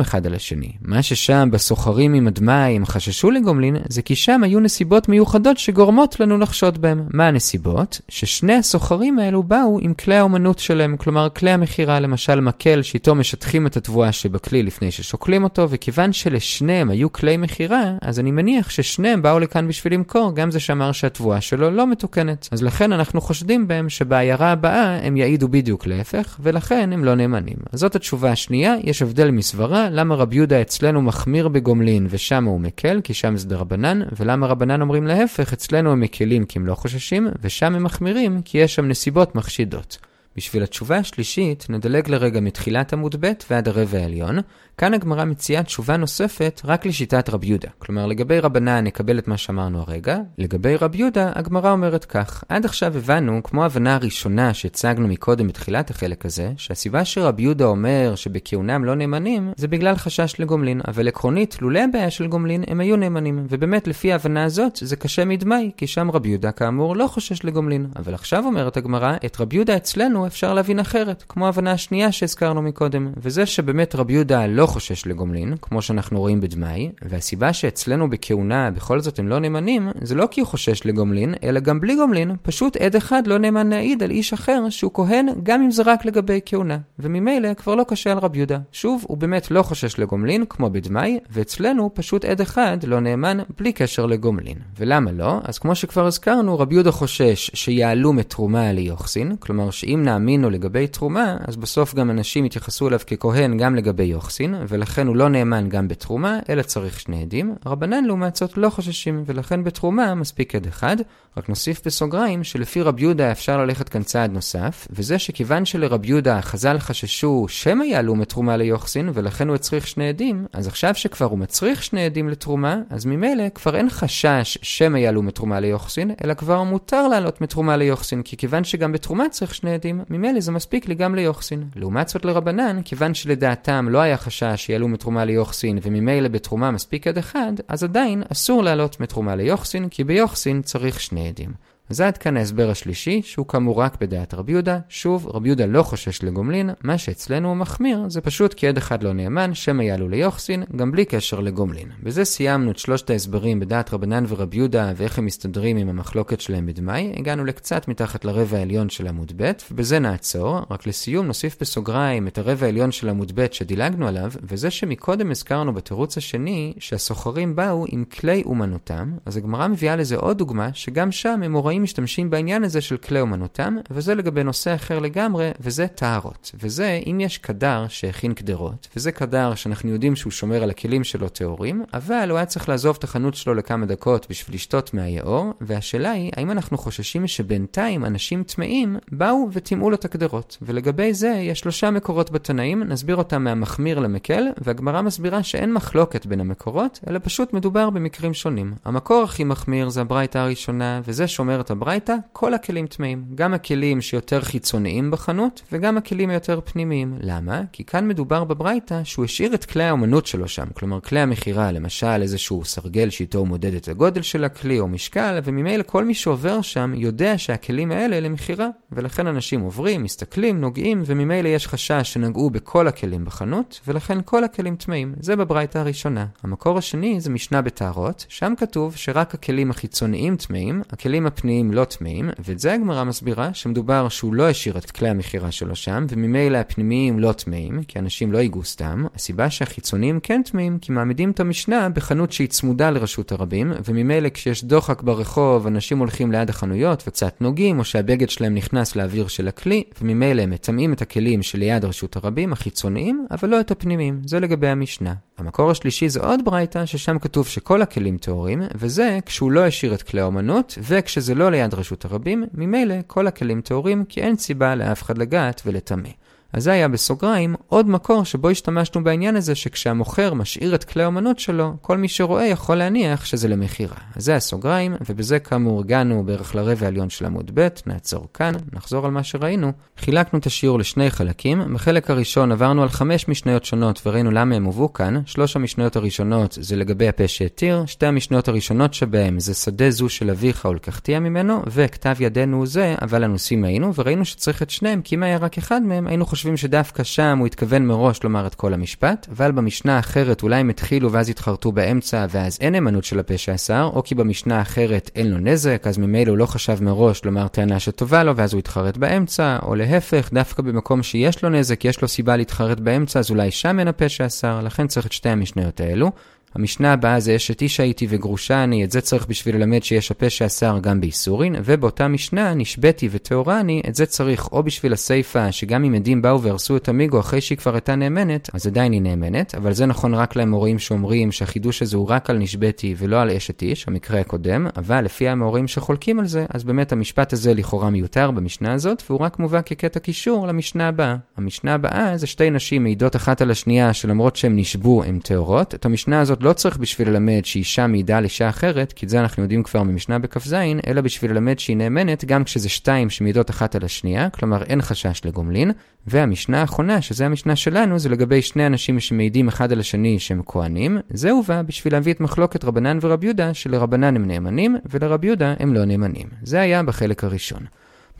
אחד 0.00 0.26
על 0.26 0.34
השני. 0.34 0.72
מה 0.82 1.02
ששם 1.02 1.48
בסוחרים 1.52 2.14
עם 2.14 2.26
הדמאי 2.26 2.76
הם 2.76 2.86
חששו 2.86 3.30
לגומלין, 3.30 3.76
זה 3.88 4.02
כי 4.02 4.16
שם 4.16 4.42
היו 4.44 4.60
נסיבות 4.60 5.08
מיוחדות 5.08 5.58
שגורמות 5.58 6.20
לנו 6.20 6.38
לחשוד 6.38 6.82
בהם. 6.82 7.02
מה 7.12 7.29
הנסיבות? 7.30 8.00
ששני 8.08 8.54
הסוחרים 8.54 9.18
האלו 9.18 9.42
באו 9.42 9.78
עם 9.80 9.94
כלי 9.94 10.16
האומנות 10.16 10.58
שלהם, 10.58 10.96
כלומר 10.96 11.28
כלי 11.28 11.50
המכירה, 11.50 12.00
למשל 12.00 12.40
מקל 12.40 12.82
שאיתו 12.82 13.14
משטחים 13.14 13.66
את 13.66 13.76
התבואה 13.76 14.12
שבכלי 14.12 14.62
לפני 14.62 14.90
ששוקלים 14.90 15.44
אותו, 15.44 15.70
וכיוון 15.70 16.12
שלשניהם 16.12 16.90
היו 16.90 17.12
כלי 17.12 17.36
מכירה, 17.36 17.92
אז 18.02 18.20
אני 18.20 18.30
מניח 18.30 18.70
ששניהם 18.70 19.22
באו 19.22 19.38
לכאן 19.38 19.68
בשביל 19.68 19.94
למכור, 19.94 20.34
גם 20.34 20.50
זה 20.50 20.60
שאמר 20.60 20.92
שהתבואה 20.92 21.40
שלו 21.40 21.70
לא 21.70 21.86
מתוקנת. 21.86 22.48
אז 22.52 22.62
לכן 22.62 22.92
אנחנו 22.92 23.20
חושדים 23.20 23.68
בהם 23.68 23.88
שבעיירה 23.88 24.52
הבאה 24.52 25.06
הם 25.06 25.16
יעידו 25.16 25.48
בדיוק 25.48 25.86
להפך, 25.86 26.36
ולכן 26.42 26.92
הם 26.92 27.04
לא 27.04 27.14
נאמנים. 27.14 27.56
אז 27.72 27.80
זאת 27.80 27.96
התשובה 27.96 28.32
השנייה, 28.32 28.74
יש 28.84 29.02
הבדל 29.02 29.30
מסברה, 29.30 29.90
למה 29.90 30.14
רבי 30.14 30.36
יהודה 30.36 30.60
אצלנו 30.60 31.02
מחמיר 31.02 31.48
בגומלין 31.48 32.06
ושם 32.10 32.44
הוא 32.44 32.60
מקל, 32.60 33.00
כי 33.04 33.14
שם 33.14 33.36
זה 33.36 33.48
דרבנן, 33.48 34.00
ולמה 34.18 34.46
רבנן 34.46 34.80
אומרים 34.82 35.06
להפך, 35.06 35.52
אצלנו 35.52 35.92
הם 35.92 36.00
מקלים 36.00 36.44
כי 36.44 36.58
הם 36.58 36.66
לא 36.66 36.74
חוששים. 36.74 37.19
ושם 37.40 37.74
הם 37.74 37.84
מחמירים 37.84 38.42
כי 38.42 38.58
יש 38.58 38.74
שם 38.74 38.88
נסיבות 38.88 39.34
מחשידות. 39.34 39.98
בשביל 40.36 40.62
התשובה 40.62 40.96
השלישית, 40.96 41.66
נדלג 41.68 42.08
לרגע 42.08 42.40
מתחילת 42.40 42.92
עמוד 42.92 43.16
ב' 43.20 43.32
ועד 43.50 43.68
הרבע 43.68 43.98
העליון. 43.98 44.38
כאן 44.78 44.94
הגמרא 44.94 45.24
מציעה 45.24 45.62
תשובה 45.62 45.96
נוספת 45.96 46.60
רק 46.64 46.86
לשיטת 46.86 47.30
רב 47.30 47.44
יהודה. 47.44 47.68
כלומר, 47.78 48.06
לגבי 48.06 48.40
רבנן 48.40 48.84
נקבל 48.84 49.18
את 49.18 49.28
מה 49.28 49.36
שאמרנו 49.36 49.80
הרגע, 49.80 50.18
לגבי 50.38 50.76
רב 50.76 50.94
יהודה, 50.94 51.32
הגמרא 51.34 51.72
אומרת 51.72 52.04
כך: 52.04 52.44
עד 52.48 52.64
עכשיו 52.64 52.96
הבנו, 52.96 53.40
כמו 53.44 53.62
ההבנה 53.62 53.94
הראשונה 53.94 54.54
שהצגנו 54.54 55.08
מקודם 55.08 55.48
בתחילת 55.48 55.90
החלק 55.90 56.26
הזה, 56.26 56.52
שהסיבה 56.56 57.04
שרב 57.04 57.40
יהודה 57.40 57.64
אומר 57.64 58.14
שבכהונם 58.14 58.84
לא 58.84 58.94
נאמנים, 58.94 59.52
זה 59.56 59.68
בגלל 59.68 59.96
חשש 59.96 60.34
לגומלין, 60.38 60.80
אבל 60.88 61.08
עקרונית, 61.08 61.62
לולא 61.62 61.80
הבעיה 61.80 62.10
של 62.10 62.26
גומלין, 62.26 62.64
הם 62.66 62.80
היו 62.80 62.96
נאמנים. 62.96 63.46
ובאמת, 63.48 63.88
לפי 63.88 64.12
ההבנה 64.12 64.44
הזאת, 64.44 64.78
זה 64.80 64.96
קשה 64.96 65.24
מדמי, 65.24 65.70
כי 65.76 65.86
שם 65.86 66.10
רב 66.10 66.26
יהודה, 66.26 66.52
כאמור, 66.52 66.96
לא 66.96 67.06
חושש 67.06 67.44
לגומלין. 67.44 67.86
אבל 67.96 68.14
עכשיו 68.14 68.44
אומרת 68.44 68.76
הגמרא, 68.76 69.16
את 69.26 69.40
רב 69.40 69.52
יהודה 69.52 69.76
אצלנו 69.76 70.26
אפשר 70.30 70.54
להבין 70.54 70.78
אחרת, 70.78 71.24
כמו 71.28 71.46
ההבנה 71.46 71.72
השנייה 71.72 72.12
שהזכרנו 72.12 72.62
מקודם, 72.62 73.12
וזה 73.16 73.46
שבאמת 73.46 73.94
רבי 73.94 74.12
יהודה 74.12 74.46
לא 74.46 74.66
חושש 74.66 75.06
לגומלין, 75.06 75.54
כמו 75.62 75.82
שאנחנו 75.82 76.20
רואים 76.20 76.40
בדמאי, 76.40 76.90
והסיבה 77.02 77.52
שאצלנו 77.52 78.10
בכהונה 78.10 78.70
בכל 78.70 79.00
זאת 79.00 79.18
הם 79.18 79.28
לא 79.28 79.38
נאמנים, 79.38 79.88
זה 80.02 80.14
לא 80.14 80.28
כי 80.30 80.40
הוא 80.40 80.48
חושש 80.48 80.86
לגומלין, 80.86 81.34
אלא 81.42 81.60
גם 81.60 81.80
בלי 81.80 81.96
גומלין, 81.96 82.36
פשוט 82.42 82.76
עד 82.76 82.96
אחד 82.96 83.26
לא 83.26 83.38
נאמן 83.38 83.70
להעיד 83.70 84.02
על 84.02 84.10
איש 84.10 84.32
אחר 84.32 84.62
שהוא 84.70 84.94
כהן, 84.94 85.26
גם 85.42 85.62
אם 85.62 85.70
זה 85.70 85.82
רק 85.86 86.04
לגבי 86.04 86.40
כהונה. 86.46 86.78
וממילא 86.98 87.54
כבר 87.54 87.74
לא 87.74 87.84
קשה 87.88 88.12
על 88.12 88.18
רבי 88.18 88.38
יהודה. 88.38 88.58
שוב, 88.72 89.04
הוא 89.08 89.18
באמת 89.18 89.50
לא 89.50 89.62
חושש 89.62 89.98
לגומלין, 89.98 90.44
כמו 90.48 90.70
בדמאי, 90.70 91.18
ואצלנו 91.30 91.90
פשוט 91.94 92.24
עד 92.24 92.40
אחד 92.40 92.78
לא 92.86 93.00
נאמן 93.00 93.38
בלי 93.58 93.72
קשר 93.72 94.06
לגומלין. 94.06 94.58
ולמה 94.78 95.12
לא? 95.12 95.40
אז 95.44 95.58
כמו 95.58 95.74
שכבר 95.74 96.06
הזכרנו, 96.06 96.58
רבי 96.58 96.74
יהודה 96.74 96.90
חושש 96.90 97.50
שיעלו 97.54 98.12
מתרומה 98.12 98.72
ליוחסין, 98.72 99.36
כלומר 99.40 99.70
שאם 99.70 100.02
נאמין 100.10 100.42
לו 100.42 100.50
לגבי 100.50 100.86
תרומה, 100.86 101.36
אז 101.46 101.56
בסוף 101.56 101.94
גם 101.94 102.10
אנשים 102.10 102.44
יתייחסו 102.44 102.88
אליו 102.88 102.98
ככהן 103.06 103.58
גם 103.58 103.76
לגבי 103.76 104.04
יוחסין, 104.04 104.54
ולכן 104.68 105.06
הוא 105.06 105.16
לא 105.16 105.28
נאמן 105.28 105.68
גם 105.68 105.88
בתרומה, 105.88 106.38
אלא 106.48 106.62
צריך 106.62 107.00
שני 107.00 107.22
עדים. 107.22 107.54
רבנן 107.66 108.04
לעומת 108.04 108.36
זאת 108.36 108.56
לא 108.56 108.70
חוששים, 108.70 109.22
ולכן 109.26 109.64
בתרומה 109.64 110.14
מספיק 110.14 110.54
עד 110.54 110.66
אחד. 110.66 110.96
רק 111.36 111.48
נוסיף 111.48 111.86
בסוגריים 111.86 112.44
שלפי 112.44 112.82
רב 112.82 113.00
יהודה 113.00 113.32
אפשר 113.32 113.58
ללכת 113.58 113.88
כאן 113.88 114.02
צעד 114.02 114.32
נוסף, 114.32 114.88
וזה 114.90 115.18
שכיוון 115.18 115.64
שלרב 115.64 116.04
יהודה 116.04 116.42
חז"ל 116.42 116.78
חששו 116.78 117.46
שמא 117.48 117.84
יעלו 117.84 118.14
מתרומה 118.14 118.56
ליוחסין, 118.56 119.10
ולכן 119.14 119.48
הוא 119.48 119.54
הצריך 119.54 119.86
שני 119.86 120.08
עדים, 120.08 120.46
אז 120.52 120.66
עכשיו 120.66 120.94
שכבר 120.94 121.26
הוא 121.26 121.38
מצריך 121.38 121.82
שני 121.82 122.04
עדים 122.04 122.28
לתרומה, 122.28 122.76
אז 122.90 123.06
ממילא 123.06 123.48
כבר 123.54 123.76
אין 123.76 123.90
חשש 123.90 124.58
שמא 124.62 124.98
יעלו 124.98 125.22
מתרומה 125.22 125.60
ליוחסין, 125.60 126.10
אלא 126.24 126.34
כבר 126.34 126.62
מותר 126.62 127.08
לעלות 127.08 127.40
מתרומה 127.40 127.76
ליוחסין, 127.76 128.22
כי 128.22 128.36
כיוון 128.36 128.64
שגם 128.64 128.92
בתרומה 128.92 129.28
צריך 129.28 129.54
שני 129.54 129.74
עדים, 129.74 129.99
ממילא 130.10 130.40
זה 130.40 130.52
מספיק 130.52 130.88
לי 130.88 130.94
גם 130.94 131.14
ליוחסין. 131.14 131.64
לעומת 131.76 132.08
זאת 132.08 132.24
לרבנן, 132.24 132.82
כיוון 132.84 133.14
שלדעתם 133.14 133.88
לא 133.88 133.98
היה 133.98 134.16
חשש 134.16 134.54
שיעלו 134.56 134.88
מתרומה 134.88 135.24
ליוחסין, 135.24 135.78
וממילא 135.82 136.28
בתרומה 136.28 136.70
מספיק 136.70 137.06
עד 137.06 137.18
אחד, 137.18 137.52
אז 137.68 137.84
עדיין 137.84 138.22
אסור 138.32 138.62
לעלות 138.62 139.00
מתרומה 139.00 139.36
ליוחסין, 139.36 139.88
כי 139.88 140.04
ביוחסין 140.04 140.62
צריך 140.62 141.00
שני 141.00 141.28
עדים. 141.28 141.52
אז 141.90 142.00
עד 142.00 142.18
כאן 142.18 142.36
ההסבר 142.36 142.70
השלישי, 142.70 143.22
שהוא 143.24 143.46
כאמור 143.46 143.80
רק 143.80 144.00
בדעת 144.00 144.34
רבי 144.34 144.52
יהודה. 144.52 144.78
שוב, 144.88 145.26
רבי 145.34 145.48
יהודה 145.48 145.66
לא 145.66 145.82
חושש 145.82 146.22
לגומלין, 146.22 146.70
מה 146.82 146.98
שאצלנו 146.98 147.48
הוא 147.48 147.56
מחמיר, 147.56 148.08
זה 148.08 148.20
פשוט 148.20 148.54
כי 148.54 148.68
עד 148.68 148.76
אחד 148.76 149.02
לא 149.02 149.12
נאמן, 149.12 149.54
שמא 149.54 149.82
יעלו 149.82 150.08
ליוחסין, 150.08 150.64
גם 150.76 150.92
בלי 150.92 151.04
קשר 151.04 151.40
לגומלין. 151.40 151.88
בזה 152.02 152.24
סיימנו 152.24 152.70
את 152.70 152.78
שלושת 152.78 153.10
ההסברים 153.10 153.60
בדעת 153.60 153.94
רבנן 153.94 154.24
ורבי 154.28 154.56
יהודה, 154.56 154.92
ואיך 154.96 155.18
הם 155.18 155.26
מסתדרים 155.26 155.76
עם 155.76 155.88
המחלוקת 155.88 156.40
שלהם 156.40 156.66
בדמאי. 156.66 157.12
הגענו 157.16 157.44
לקצת 157.44 157.88
מתחת 157.88 158.24
לרבע 158.24 158.58
העליון 158.58 158.88
של 158.88 159.06
עמוד 159.06 159.32
ב', 159.36 159.50
ובזה 159.70 159.98
נעצור. 159.98 160.60
רק 160.70 160.86
לסיום 160.86 161.26
נוסיף 161.26 161.56
בסוגריים 161.60 162.26
את 162.26 162.38
הרבע 162.38 162.66
העליון 162.66 162.92
של 162.92 163.08
עמוד 163.08 163.32
ב' 163.34 163.46
שדילגנו 163.52 164.08
עליו, 164.08 164.32
וזה 164.42 164.70
שמקודם 164.70 165.30
הזכרנו 165.30 165.74
בתירוץ 165.74 166.16
השני, 166.16 166.72
שהסוחרים 166.78 167.56
באו 167.56 167.84
עם 167.88 168.04
כלי 168.04 168.42
אומנותם, 168.46 169.12
אז 169.26 169.36
הגמרא 169.36 169.68
מביאה 169.68 169.96
לזה 169.96 170.16
עוד 170.16 170.38
דוגמה, 170.38 170.68
שגם 170.72 171.12
שם 171.12 171.40
הם 171.42 171.54
החכמים 171.80 171.82
משתמשים 171.82 172.30
בעניין 172.30 172.64
הזה 172.64 172.80
של 172.80 172.96
כלי 172.96 173.20
אומנותם, 173.20 173.76
וזה 173.90 174.14
לגבי 174.14 174.44
נושא 174.44 174.74
אחר 174.74 174.98
לגמרי, 174.98 175.50
וזה 175.60 175.86
טהרות. 175.86 176.50
וזה, 176.54 177.00
אם 177.06 177.20
יש 177.20 177.38
קדר 177.38 177.86
שהכין 177.88 178.34
קדרות, 178.34 178.88
וזה 178.96 179.12
קדר 179.12 179.54
שאנחנו 179.54 179.90
יודעים 179.90 180.16
שהוא 180.16 180.30
שומר 180.30 180.62
על 180.62 180.70
הכלים 180.70 181.04
שלו 181.04 181.28
טהורים, 181.28 181.84
אבל 181.94 182.30
הוא 182.30 182.36
היה 182.36 182.46
צריך 182.46 182.68
לעזוב 182.68 182.96
את 182.98 183.04
החנות 183.04 183.34
שלו 183.34 183.54
לכמה 183.54 183.86
דקות 183.86 184.26
בשביל 184.30 184.54
לשתות 184.54 184.94
מהיאור, 184.94 185.52
והשאלה 185.60 186.10
היא, 186.10 186.30
האם 186.36 186.50
אנחנו 186.50 186.78
חוששים 186.78 187.26
שבינתיים 187.26 188.04
אנשים 188.04 188.42
טמאים 188.42 188.96
באו 189.12 189.48
וטימאו 189.52 189.90
לו 189.90 189.96
את 189.96 190.04
הקדרות. 190.04 190.58
ולגבי 190.62 191.14
זה, 191.14 191.28
יש 191.28 191.60
שלושה 191.60 191.90
מקורות 191.90 192.30
בתנאים, 192.30 192.82
נסביר 192.82 193.16
אותם 193.16 193.44
מהמחמיר 193.44 193.98
למקל, 193.98 194.42
והגמרא 194.58 195.02
מסבירה 195.02 195.42
שאין 195.42 195.72
מחלוקת 195.72 196.26
בין 196.26 196.40
המקורות, 196.40 197.00
אלא 197.08 197.20
פשוט 197.22 197.52
מדובר 197.52 197.90
במקרים 197.90 198.34
שונים. 198.34 198.74
המקור 198.84 199.22
הכי 199.22 199.44
מחמיר 199.44 199.88
זה 199.88 200.00
הברייתא 200.00 200.38
הראשונה, 200.38 201.00
וזה 201.04 201.28
שומר 201.28 201.60
את 201.60 201.69
הברייתא, 201.70 202.14
כל 202.32 202.54
הכלים 202.54 202.86
טמאים. 202.86 203.24
גם 203.34 203.54
הכלים 203.54 204.00
שיותר 204.00 204.40
חיצוניים 204.40 205.10
בחנות, 205.10 205.62
וגם 205.72 205.96
הכלים 205.96 206.30
היותר 206.30 206.60
פנימיים. 206.64 207.16
למה? 207.20 207.62
כי 207.72 207.84
כאן 207.84 208.08
מדובר 208.08 208.44
בברייתא 208.44 209.04
שהוא 209.04 209.24
השאיר 209.24 209.54
את 209.54 209.64
כלי 209.64 209.84
האומנות 209.84 210.26
שלו 210.26 210.48
שם. 210.48 210.66
כלומר, 210.74 211.00
כלי 211.00 211.20
המכירה, 211.20 211.72
למשל 211.72 212.22
איזשהו 212.22 212.64
סרגל 212.64 213.10
שאיתו 213.10 213.38
הוא 213.38 213.48
מודד 213.48 213.74
את 213.74 213.88
הגודל 213.88 214.22
של 214.22 214.44
הכלי 214.44 214.80
או 214.80 214.88
משקל, 214.88 215.38
וממילא 215.44 215.82
כל 215.82 216.04
מי 216.04 216.14
שעובר 216.14 216.62
שם 216.62 216.92
יודע 216.96 217.38
שהכלים 217.38 217.92
האלה 217.92 218.20
למכירה. 218.20 218.68
ולכן 218.92 219.26
אנשים 219.26 219.60
עוברים, 219.60 220.02
מסתכלים, 220.02 220.60
נוגעים, 220.60 221.02
וממילא 221.06 221.48
יש 221.48 221.68
חשש 221.68 222.12
שנגעו 222.12 222.50
בכל 222.50 222.88
הכלים 222.88 223.24
בחנות, 223.24 223.80
ולכן 223.86 224.18
כל 224.24 224.44
הכלים 224.44 224.76
טמאים. 224.76 225.14
זה 225.20 225.36
בברייתא 225.36 225.78
הראשונה. 225.78 226.26
המקור 226.42 226.78
השני 226.78 227.20
זה 227.20 227.30
משנה 227.30 227.62
בטהרות, 227.62 228.26
שם 228.28 228.52
כתוב 228.56 228.96
שרק 228.96 229.34
הכלים 229.34 229.70
החיצוניים 229.70 230.36
טמאים, 230.36 230.82
הכלים 230.90 231.26
הפנימיים 231.26 231.59
לא 231.72 231.84
טמאים, 231.84 232.30
ואת 232.44 232.58
זה 232.58 232.72
הגמרא 232.72 233.04
מסבירה 233.04 233.54
שמדובר 233.54 234.08
שהוא 234.08 234.34
לא 234.34 234.48
השאיר 234.48 234.78
את 234.78 234.90
כלי 234.90 235.08
המכירה 235.08 235.50
שלו 235.50 235.76
שם, 235.76 236.06
וממילא 236.08 236.58
הפנימיים 236.58 237.18
לא 237.18 237.32
טמאים, 237.32 237.82
כי 237.82 237.98
אנשים 237.98 238.32
לא 238.32 238.38
ייגעו 238.38 238.64
סתם. 238.64 239.04
הסיבה 239.14 239.50
שהחיצוניים 239.50 240.20
כן 240.22 240.42
טמאים, 240.44 240.78
כי 240.78 240.92
מעמידים 240.92 241.30
את 241.30 241.40
המשנה 241.40 241.88
בחנות 241.88 242.32
שהיא 242.32 242.48
צמודה 242.48 242.90
לרשות 242.90 243.32
הרבים, 243.32 243.72
וממילא 243.84 244.28
כשיש 244.28 244.64
דוחק 244.64 245.02
ברחוב, 245.02 245.66
אנשים 245.66 245.98
הולכים 245.98 246.32
ליד 246.32 246.50
החנויות 246.50 247.02
וקצת 247.06 247.40
נוגעים, 247.40 247.78
או 247.78 247.84
שהבגד 247.84 248.30
שלהם 248.30 248.54
נכנס 248.54 248.96
לאוויר 248.96 249.26
של 249.26 249.48
הכלי, 249.48 249.82
וממילא 250.00 250.42
הם 250.42 250.50
מטמאים 250.50 250.92
את 250.92 251.02
הכלים 251.02 251.42
שליד 251.42 251.84
רשות 251.84 252.16
הרבים, 252.16 252.52
החיצוניים, 252.52 253.26
אבל 253.30 253.48
לא 253.48 253.60
את 253.60 253.70
הפנימיים. 253.70 254.20
זה 254.24 254.40
לגבי 254.40 254.68
המשנה. 254.68 255.14
המקור 255.38 255.70
השלישי 255.70 256.08
זה 256.08 256.20
עוד 256.20 256.44
ברייתא, 256.44 256.86
ששם 256.86 257.18
כתוב 257.18 257.46
שכל 257.46 257.82
הכלים 257.82 258.18
טהורים, 258.18 258.62
וזה 258.74 259.18
כשהוא 259.26 259.50
לא 259.50 259.66
השאיר 259.66 259.94
את 259.94 260.02
כלי 260.02 260.20
האומנות, 260.20 260.78
וכשזה 260.82 261.34
לא 261.34 261.49
ליד 261.50 261.74
רשות 261.74 262.04
הרבים, 262.04 262.44
ממילא 262.54 262.94
כל 263.06 263.26
הכלים 263.26 263.60
טהורים, 263.60 264.04
כי 264.04 264.20
אין 264.20 264.36
סיבה 264.36 264.74
לאף 264.74 265.02
אחד 265.02 265.18
לגעת 265.18 265.62
ולטמא. 265.66 266.08
אז 266.52 266.64
זה 266.64 266.72
היה 266.72 266.88
בסוגריים 266.88 267.54
עוד 267.68 267.88
מקור 267.88 268.24
שבו 268.24 268.48
השתמשנו 268.48 269.04
בעניין 269.04 269.36
הזה 269.36 269.54
שכשהמוכר 269.54 270.34
משאיר 270.34 270.74
את 270.74 270.84
כלי 270.84 271.02
האמנות 271.02 271.38
שלו, 271.38 271.72
כל 271.80 271.96
מי 271.96 272.08
שרואה 272.08 272.46
יכול 272.46 272.76
להניח 272.76 273.24
שזה 273.24 273.48
למכירה. 273.48 273.96
אז 274.16 274.24
זה 274.24 274.36
הסוגריים, 274.36 274.96
ובזה 275.08 275.38
כאמור 275.38 275.80
הגענו 275.80 276.22
בערך 276.24 276.54
לרבע 276.54 276.84
העליון 276.86 277.10
של 277.10 277.26
עמוד 277.26 277.50
ב', 277.54 277.68
נעצור 277.86 278.26
כאן, 278.34 278.52
נחזור 278.72 279.06
על 279.06 279.10
מה 279.10 279.22
שראינו. 279.22 279.72
חילקנו 279.98 280.38
את 280.38 280.46
השיעור 280.46 280.78
לשני 280.78 281.10
חלקים, 281.10 281.74
בחלק 281.74 282.10
הראשון 282.10 282.52
עברנו 282.52 282.82
על 282.82 282.88
חמש 282.88 283.28
משניות 283.28 283.64
שונות 283.64 284.02
וראינו 284.06 284.30
למה 284.30 284.54
הם 284.54 284.64
הובאו 284.64 284.92
כאן, 284.92 285.20
שלוש 285.26 285.56
המשניות 285.56 285.96
הראשונות 285.96 286.58
זה 286.60 286.76
לגבי 286.76 287.08
הפה 287.08 287.28
שהתיר, 287.28 287.86
שתי 287.86 288.06
המשניות 288.06 288.48
הראשונות 288.48 288.94
שבהם 288.94 289.40
זה 289.40 289.54
שדה 289.54 289.90
זו 289.90 290.08
של 290.08 290.30
אביך 290.30 290.64
ולקחתיה 290.64 291.20
ממנו, 291.20 291.62
וכתב 291.66 292.16
ידינו 292.20 292.66
זה, 292.66 292.94
אבל 293.02 293.24
הנושאים 293.24 293.64
היינו, 293.64 293.94
וראינו 293.94 294.24
שצריך 294.24 294.62
את 294.62 294.70
שניהם, 294.70 295.02
כי 295.02 295.14
אם 295.14 295.22
היה 295.22 295.36
רק 295.36 295.58
אחד 295.58 295.82
מהם, 295.82 296.06
היינו 296.06 296.26
חושבים 296.40 296.56
שדווקא 296.56 297.02
שם 297.02 297.38
הוא 297.38 297.46
התכוון 297.46 297.86
מראש 297.86 298.24
לומר 298.24 298.46
את 298.46 298.54
כל 298.54 298.74
המשפט, 298.74 299.26
אבל 299.32 299.52
במשנה 299.52 299.96
האחרת 299.96 300.42
אולי 300.42 300.56
הם 300.56 300.68
התחילו 300.68 301.12
ואז 301.12 301.28
התחרטו 301.28 301.72
באמצע 301.72 302.26
ואז 302.30 302.58
אין 302.60 302.72
נאמנות 302.72 303.04
של 303.04 303.18
הפה 303.18 303.38
שאסר, 303.38 303.90
או 303.94 304.02
כי 304.02 304.14
במשנה 304.14 304.58
האחרת 304.58 305.10
אין 305.14 305.30
לו 305.30 305.38
נזק, 305.38 305.82
אז 305.86 305.98
ממילא 305.98 306.30
הוא 306.30 306.38
לא 306.38 306.46
חשב 306.46 306.82
מראש 306.82 307.24
לומר 307.24 307.48
טענה 307.48 307.80
שטובה 307.80 308.24
לו 308.24 308.36
ואז 308.36 308.52
הוא 308.52 308.58
התחרט 308.58 308.96
באמצע, 308.96 309.58
או 309.62 309.74
להפך, 309.74 310.30
דווקא 310.32 310.62
במקום 310.62 311.02
שיש 311.02 311.42
לו 311.42 311.50
נזק, 311.50 311.84
יש 311.84 312.02
לו 312.02 312.08
סיבה 312.08 312.36
להתחרט 312.36 312.80
באמצע, 312.80 313.18
אז 313.18 313.30
אולי 313.30 313.50
שם 313.50 313.78
אין 313.78 313.88
הפה 313.88 314.08
שאסר, 314.08 314.60
לכן 314.60 314.86
צריך 314.86 315.06
את 315.06 315.12
שתי 315.12 315.28
המשניות 315.28 315.80
האלו. 315.80 316.10
המשנה 316.54 316.92
הבאה 316.92 317.20
זה 317.20 317.36
אשת 317.36 317.62
איש 317.62 317.80
הייתי 317.80 318.06
וגרושה 318.10 318.64
אני, 318.64 318.84
את 318.84 318.90
זה 318.90 319.00
צריך 319.00 319.26
בשביל 319.28 319.56
ללמד 319.56 319.82
שיש 319.82 320.10
הפה 320.10 320.30
שאסר 320.30 320.78
גם 320.80 321.00
באיסורין, 321.00 321.56
ובאותה 321.64 322.08
משנה 322.08 322.54
נשבתי 322.54 323.08
וטהורה 323.12 323.60
אני, 323.60 323.82
את 323.88 323.94
זה 323.94 324.06
צריך 324.06 324.48
או 324.52 324.62
בשביל 324.62 324.92
הסיפה, 324.92 325.52
שגם 325.52 325.84
אם 325.84 325.94
עדים 325.94 326.22
באו 326.22 326.42
והרסו 326.42 326.76
את 326.76 326.88
המיגו 326.88 327.20
אחרי 327.20 327.40
שהיא 327.40 327.58
כבר 327.58 327.74
הייתה 327.74 327.94
נאמנת, 327.94 328.50
אז 328.52 328.66
עדיין 328.66 328.92
היא 328.92 329.02
נאמנת, 329.02 329.54
אבל 329.54 329.72
זה 329.72 329.86
נכון 329.86 330.14
רק 330.14 330.36
לאמוראים 330.36 330.78
שאומרים 330.78 331.32
שהחידוש 331.32 331.82
הזה 331.82 331.96
הוא 331.96 332.08
רק 332.08 332.30
על 332.30 332.38
נשבתי 332.38 332.94
ולא 332.98 333.20
על 333.20 333.30
אשת 333.30 333.62
איש, 333.62 333.88
המקרה 333.88 334.20
הקודם, 334.20 334.66
אבל 334.76 335.04
לפי 335.04 335.28
האמוראים 335.28 335.68
שחולקים 335.68 336.18
על 336.18 336.26
זה, 336.26 336.46
אז 336.54 336.64
באמת 336.64 336.92
המשפט 336.92 337.32
הזה 337.32 337.54
לכאורה 337.54 337.90
מיותר 337.90 338.30
במשנה 338.30 338.72
הזאת, 338.72 339.02
והוא 339.10 339.20
רק 339.20 339.38
מובא 339.38 339.60
כקטע 339.66 340.00
קישור 340.00 340.46
למשנה 340.46 340.88
הבאה. 340.88 341.16
המשנה 341.36 341.74
הבאה 341.74 342.16
זה 342.16 342.26
שתי 342.26 342.50
נשים 342.50 342.82
מעידות 342.82 343.16
אחת 343.16 343.42
על 343.42 343.50
השנייה 343.50 343.92
שלמרות 343.92 344.36
שהן 344.36 344.58
נשבו 344.58 345.04
הן 345.04 345.18
טהורות, 345.18 345.74
את 345.74 345.84
המשנה 345.84 346.20
הזאת 346.20 346.39
לא 346.40 346.52
צריך 346.52 346.76
בשביל 346.76 347.08
ללמד 347.08 347.44
שאישה 347.44 347.86
מעידה 347.86 348.18
על 348.18 348.24
אישה 348.24 348.48
אחרת, 348.48 348.92
כי 348.92 349.06
את 349.06 349.10
זה 349.10 349.20
אנחנו 349.20 349.42
יודעים 349.42 349.62
כבר 349.62 349.82
ממשנה 349.82 350.18
בכ"ז, 350.18 350.54
אלא 350.86 351.00
בשביל 351.00 351.30
ללמד 351.30 351.58
שהיא 351.58 351.76
נאמנת 351.76 352.24
גם 352.24 352.44
כשזה 352.44 352.68
שתיים 352.68 353.10
שמעידות 353.10 353.50
אחת 353.50 353.74
על 353.74 353.84
השנייה, 353.84 354.30
כלומר 354.30 354.62
אין 354.62 354.82
חשש 354.82 355.20
לגומלין. 355.24 355.70
והמשנה 356.06 356.60
האחרונה, 356.60 357.02
שזה 357.02 357.26
המשנה 357.26 357.56
שלנו, 357.56 357.98
זה 357.98 358.08
לגבי 358.08 358.42
שני 358.42 358.66
אנשים 358.66 359.00
שמעידים 359.00 359.48
אחד 359.48 359.72
על 359.72 359.80
השני 359.80 360.18
שהם 360.18 360.42
כהנים. 360.46 360.98
זה 361.10 361.30
הובא 361.30 361.62
בשביל 361.62 361.92
להביא 361.92 362.12
את 362.12 362.20
מחלוקת 362.20 362.64
רבנן 362.64 362.98
ורב 363.00 363.24
יהודה, 363.24 363.54
שלרבנן 363.54 364.16
הם 364.16 364.26
נאמנים, 364.26 364.76
ולרב 364.90 365.24
יהודה 365.24 365.54
הם 365.58 365.74
לא 365.74 365.84
נאמנים. 365.84 366.28
זה 366.42 366.60
היה 366.60 366.82
בחלק 366.82 367.24
הראשון. 367.24 367.62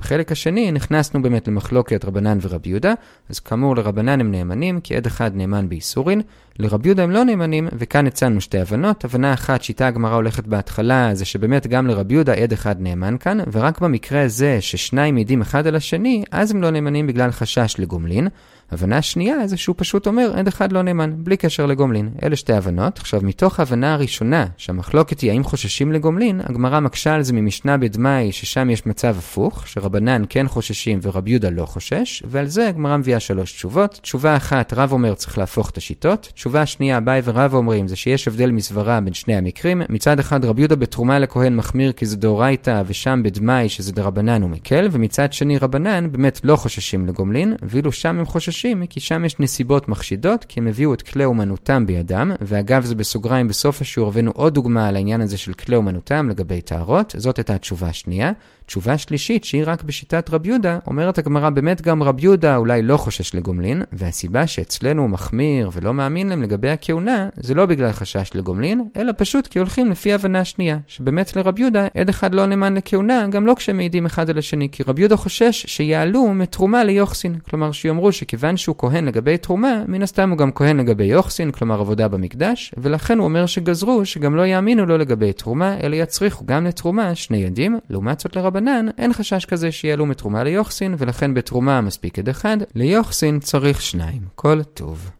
בחלק 0.00 0.32
השני 0.32 0.72
נכנסנו 0.72 1.22
באמת 1.22 1.48
למחלוקת 1.48 2.04
רבנן 2.04 2.38
ורבי 2.42 2.70
יהודה, 2.70 2.94
אז 3.28 3.40
כאמור 3.40 3.76
לרבנן 3.76 4.20
הם 4.20 4.30
נאמנים, 4.30 4.80
כי 4.80 4.96
עד 4.96 5.06
אחד 5.06 5.30
נאמן 5.34 5.68
באיסורין, 5.68 6.20
לרבי 6.58 6.88
יהודה 6.88 7.02
הם 7.02 7.10
לא 7.10 7.24
נאמנים, 7.24 7.68
וכאן 7.72 8.06
הצענו 8.06 8.40
שתי 8.40 8.58
הבנות. 8.58 9.04
הבנה 9.04 9.32
אחת 9.32 9.62
שאיתה 9.62 9.86
הגמרא 9.86 10.14
הולכת 10.14 10.46
בהתחלה, 10.46 11.14
זה 11.14 11.24
שבאמת 11.24 11.66
גם 11.66 11.86
לרבי 11.86 12.14
יהודה 12.14 12.34
עד 12.34 12.52
אחד 12.52 12.80
נאמן 12.80 13.16
כאן, 13.20 13.38
ורק 13.52 13.80
במקרה 13.80 14.22
הזה 14.22 14.60
ששניים 14.60 15.14
מעידים 15.14 15.40
אחד 15.40 15.66
על 15.66 15.76
השני, 15.76 16.24
אז 16.30 16.50
הם 16.50 16.62
לא 16.62 16.70
נאמנים 16.70 17.06
בגלל 17.06 17.30
חשש 17.30 17.74
לגומלין. 17.78 18.28
הבנה 18.70 19.02
שנייה 19.02 19.46
זה 19.46 19.56
שהוא 19.56 19.74
פשוט 19.78 20.06
אומר 20.06 20.32
עד 20.34 20.48
אחד 20.48 20.72
לא 20.72 20.82
נאמן, 20.82 21.12
בלי 21.16 21.36
קשר 21.36 21.66
לגומלין. 21.66 22.10
אלה 22.22 22.36
שתי 22.36 22.52
הבנות. 22.52 22.98
עכשיו, 22.98 23.20
מתוך 23.22 23.60
ההבנה 23.60 23.94
הראשונה, 23.94 24.46
שהמחלוקת 24.56 25.20
היא 25.20 25.30
האם 25.30 25.44
חוששים 25.44 25.92
לגומלין, 25.92 26.40
הגמרא 26.44 26.80
מקשה 26.80 27.14
על 27.14 27.22
זה 27.22 27.32
ממשנה 27.32 27.76
בדמאי, 27.76 28.32
ששם 28.32 28.70
יש 28.70 28.86
מצב 28.86 29.14
הפוך, 29.18 29.68
שרבנן 29.68 30.22
כן 30.28 30.48
חוששים 30.48 30.98
ורבי 31.02 31.30
יהודה 31.30 31.50
לא 31.50 31.66
חושש, 31.66 32.22
ועל 32.26 32.46
זה 32.46 32.68
הגמרא 32.68 32.96
מביאה 32.96 33.20
שלוש 33.20 33.52
תשובות. 33.52 33.98
תשובה 34.02 34.36
אחת, 34.36 34.72
רב 34.72 34.92
אומר 34.92 35.14
צריך 35.14 35.38
להפוך 35.38 35.70
את 35.70 35.76
השיטות. 35.76 36.30
תשובה 36.34 36.66
שנייה, 36.66 36.98
אביי 36.98 37.22
ורב 37.24 37.54
אומרים 37.54 37.88
זה 37.88 37.96
שיש 37.96 38.28
הבדל 38.28 38.50
מסברה 38.50 39.00
בין 39.00 39.14
שני 39.14 39.36
המקרים. 39.36 39.82
מצד 39.88 40.18
אחד 40.18 40.44
רבי 40.44 40.60
יהודה 40.60 40.76
בתרומה 40.76 41.18
לכהן 41.18 41.56
מחמיר 41.56 41.92
כי 41.92 42.06
זה 42.06 42.16
דאורייתא, 42.16 42.82
ושם 42.86 43.20
בדמאי 43.24 43.68
שזה 43.68 43.92
דרבנן 43.92 44.42
הוא 44.42 44.50
מקל, 44.50 44.88
ומצד 44.92 45.32
שני 45.32 45.58
רבנן 45.58 46.12
באמת 46.12 46.40
לא 46.44 46.56
חוששים 46.56 47.06
לגומלין, 47.06 47.54
ואילו 47.62 47.92
שם 47.92 48.18
הם 48.18 48.24
חוששים 48.24 48.59
כי 48.90 49.00
שם 49.00 49.24
יש 49.24 49.40
נסיבות 49.40 49.88
מחשידות, 49.88 50.44
כי 50.44 50.60
הם 50.60 50.66
הביאו 50.66 50.94
את 50.94 51.02
כלי 51.02 51.24
אומנותם 51.24 51.86
בידם, 51.86 52.32
ואגב 52.40 52.84
זה 52.84 52.94
בסוגריים 52.94 53.48
בסוף 53.48 53.80
השיעור 53.80 54.08
הבאנו 54.08 54.30
עוד 54.30 54.54
דוגמה 54.54 54.88
על 54.88 54.96
העניין 54.96 55.20
הזה 55.20 55.38
של 55.38 55.52
כלי 55.52 55.76
אומנותם 55.76 56.28
לגבי 56.28 56.60
טהרות, 56.60 57.14
זאת 57.18 57.36
הייתה 57.36 57.54
התשובה 57.54 57.88
השנייה. 57.88 58.32
תשובה 58.70 58.98
שלישית, 58.98 59.44
שהיא 59.44 59.62
רק 59.66 59.82
בשיטת 59.82 60.30
רב 60.30 60.46
יהודה, 60.46 60.78
אומרת 60.86 61.18
הגמרא, 61.18 61.50
באמת 61.50 61.82
גם 61.82 62.02
רב 62.02 62.24
יהודה 62.24 62.56
אולי 62.56 62.82
לא 62.82 62.96
חושש 62.96 63.34
לגומלין, 63.34 63.82
והסיבה 63.92 64.46
שאצלנו 64.46 65.02
הוא 65.02 65.10
מחמיר 65.10 65.70
ולא 65.72 65.94
מאמין 65.94 66.28
להם 66.28 66.42
לגבי 66.42 66.70
הכהונה, 66.70 67.28
זה 67.36 67.54
לא 67.54 67.66
בגלל 67.66 67.92
חשש 67.92 68.30
לגומלין, 68.34 68.84
אלא 68.96 69.12
פשוט 69.16 69.46
כי 69.46 69.58
הולכים 69.58 69.90
לפי 69.90 70.12
הבנה 70.12 70.44
שנייה, 70.44 70.78
שבאמת 70.86 71.36
לרב 71.36 71.58
יהודה 71.58 71.86
עד 71.94 72.08
אחד 72.08 72.34
לא 72.34 72.46
נאמן 72.46 72.74
לכהונה, 72.74 73.26
גם 73.30 73.46
לא 73.46 73.54
כשהם 73.54 73.76
מעידים 73.76 74.06
אחד 74.06 74.30
על 74.30 74.38
השני, 74.38 74.68
כי 74.72 74.82
רב 74.86 74.98
יהודה 74.98 75.16
חושש 75.16 75.66
שיעלו 75.68 76.34
מתרומה 76.34 76.84
ליוחסין, 76.84 77.38
כלומר 77.38 77.72
שיאמרו 77.72 78.12
שכיוון 78.12 78.56
שהוא 78.56 78.76
כהן 78.78 79.04
לגבי 79.04 79.38
תרומה, 79.38 79.82
מן 79.88 80.02
הסתם 80.02 80.30
הוא 80.30 80.38
גם 80.38 80.52
כהן 80.52 80.76
לגבי 80.76 81.04
יוחסין, 81.04 81.52
כלומר 81.52 81.80
עבודה 81.80 82.08
במקדש, 82.08 82.74
ולכן 82.78 83.18
הוא 83.18 83.24
אומר 83.24 83.46
שגזרו 83.46 84.04
שגם 84.04 84.36
לא 84.36 84.46
יאמינו 84.46 84.86
לו 84.86 84.98
לגבי 84.98 85.32
תרומה, 85.32 85.76
אלא 85.82 85.96
יצריכו 85.96 86.46
גם 86.46 86.66
לתרומה 86.66 87.14
שני 87.14 87.46
עדים, 87.46 87.78
לעומת 87.90 88.20
זאת 88.20 88.36
לרבנן 88.36 88.59
רבנן, 88.60 88.86
אין 88.98 89.12
חשש 89.12 89.44
כזה 89.44 89.72
שיעלו 89.72 90.06
מתרומה 90.06 90.44
ליוחסין, 90.44 90.94
ולכן 90.98 91.34
בתרומה 91.34 91.80
מספיק 91.80 92.18
עד 92.18 92.28
אחד, 92.28 92.56
ליוחסין 92.74 93.40
צריך 93.40 93.82
שניים. 93.82 94.22
כל 94.34 94.62
טוב. 94.62 95.10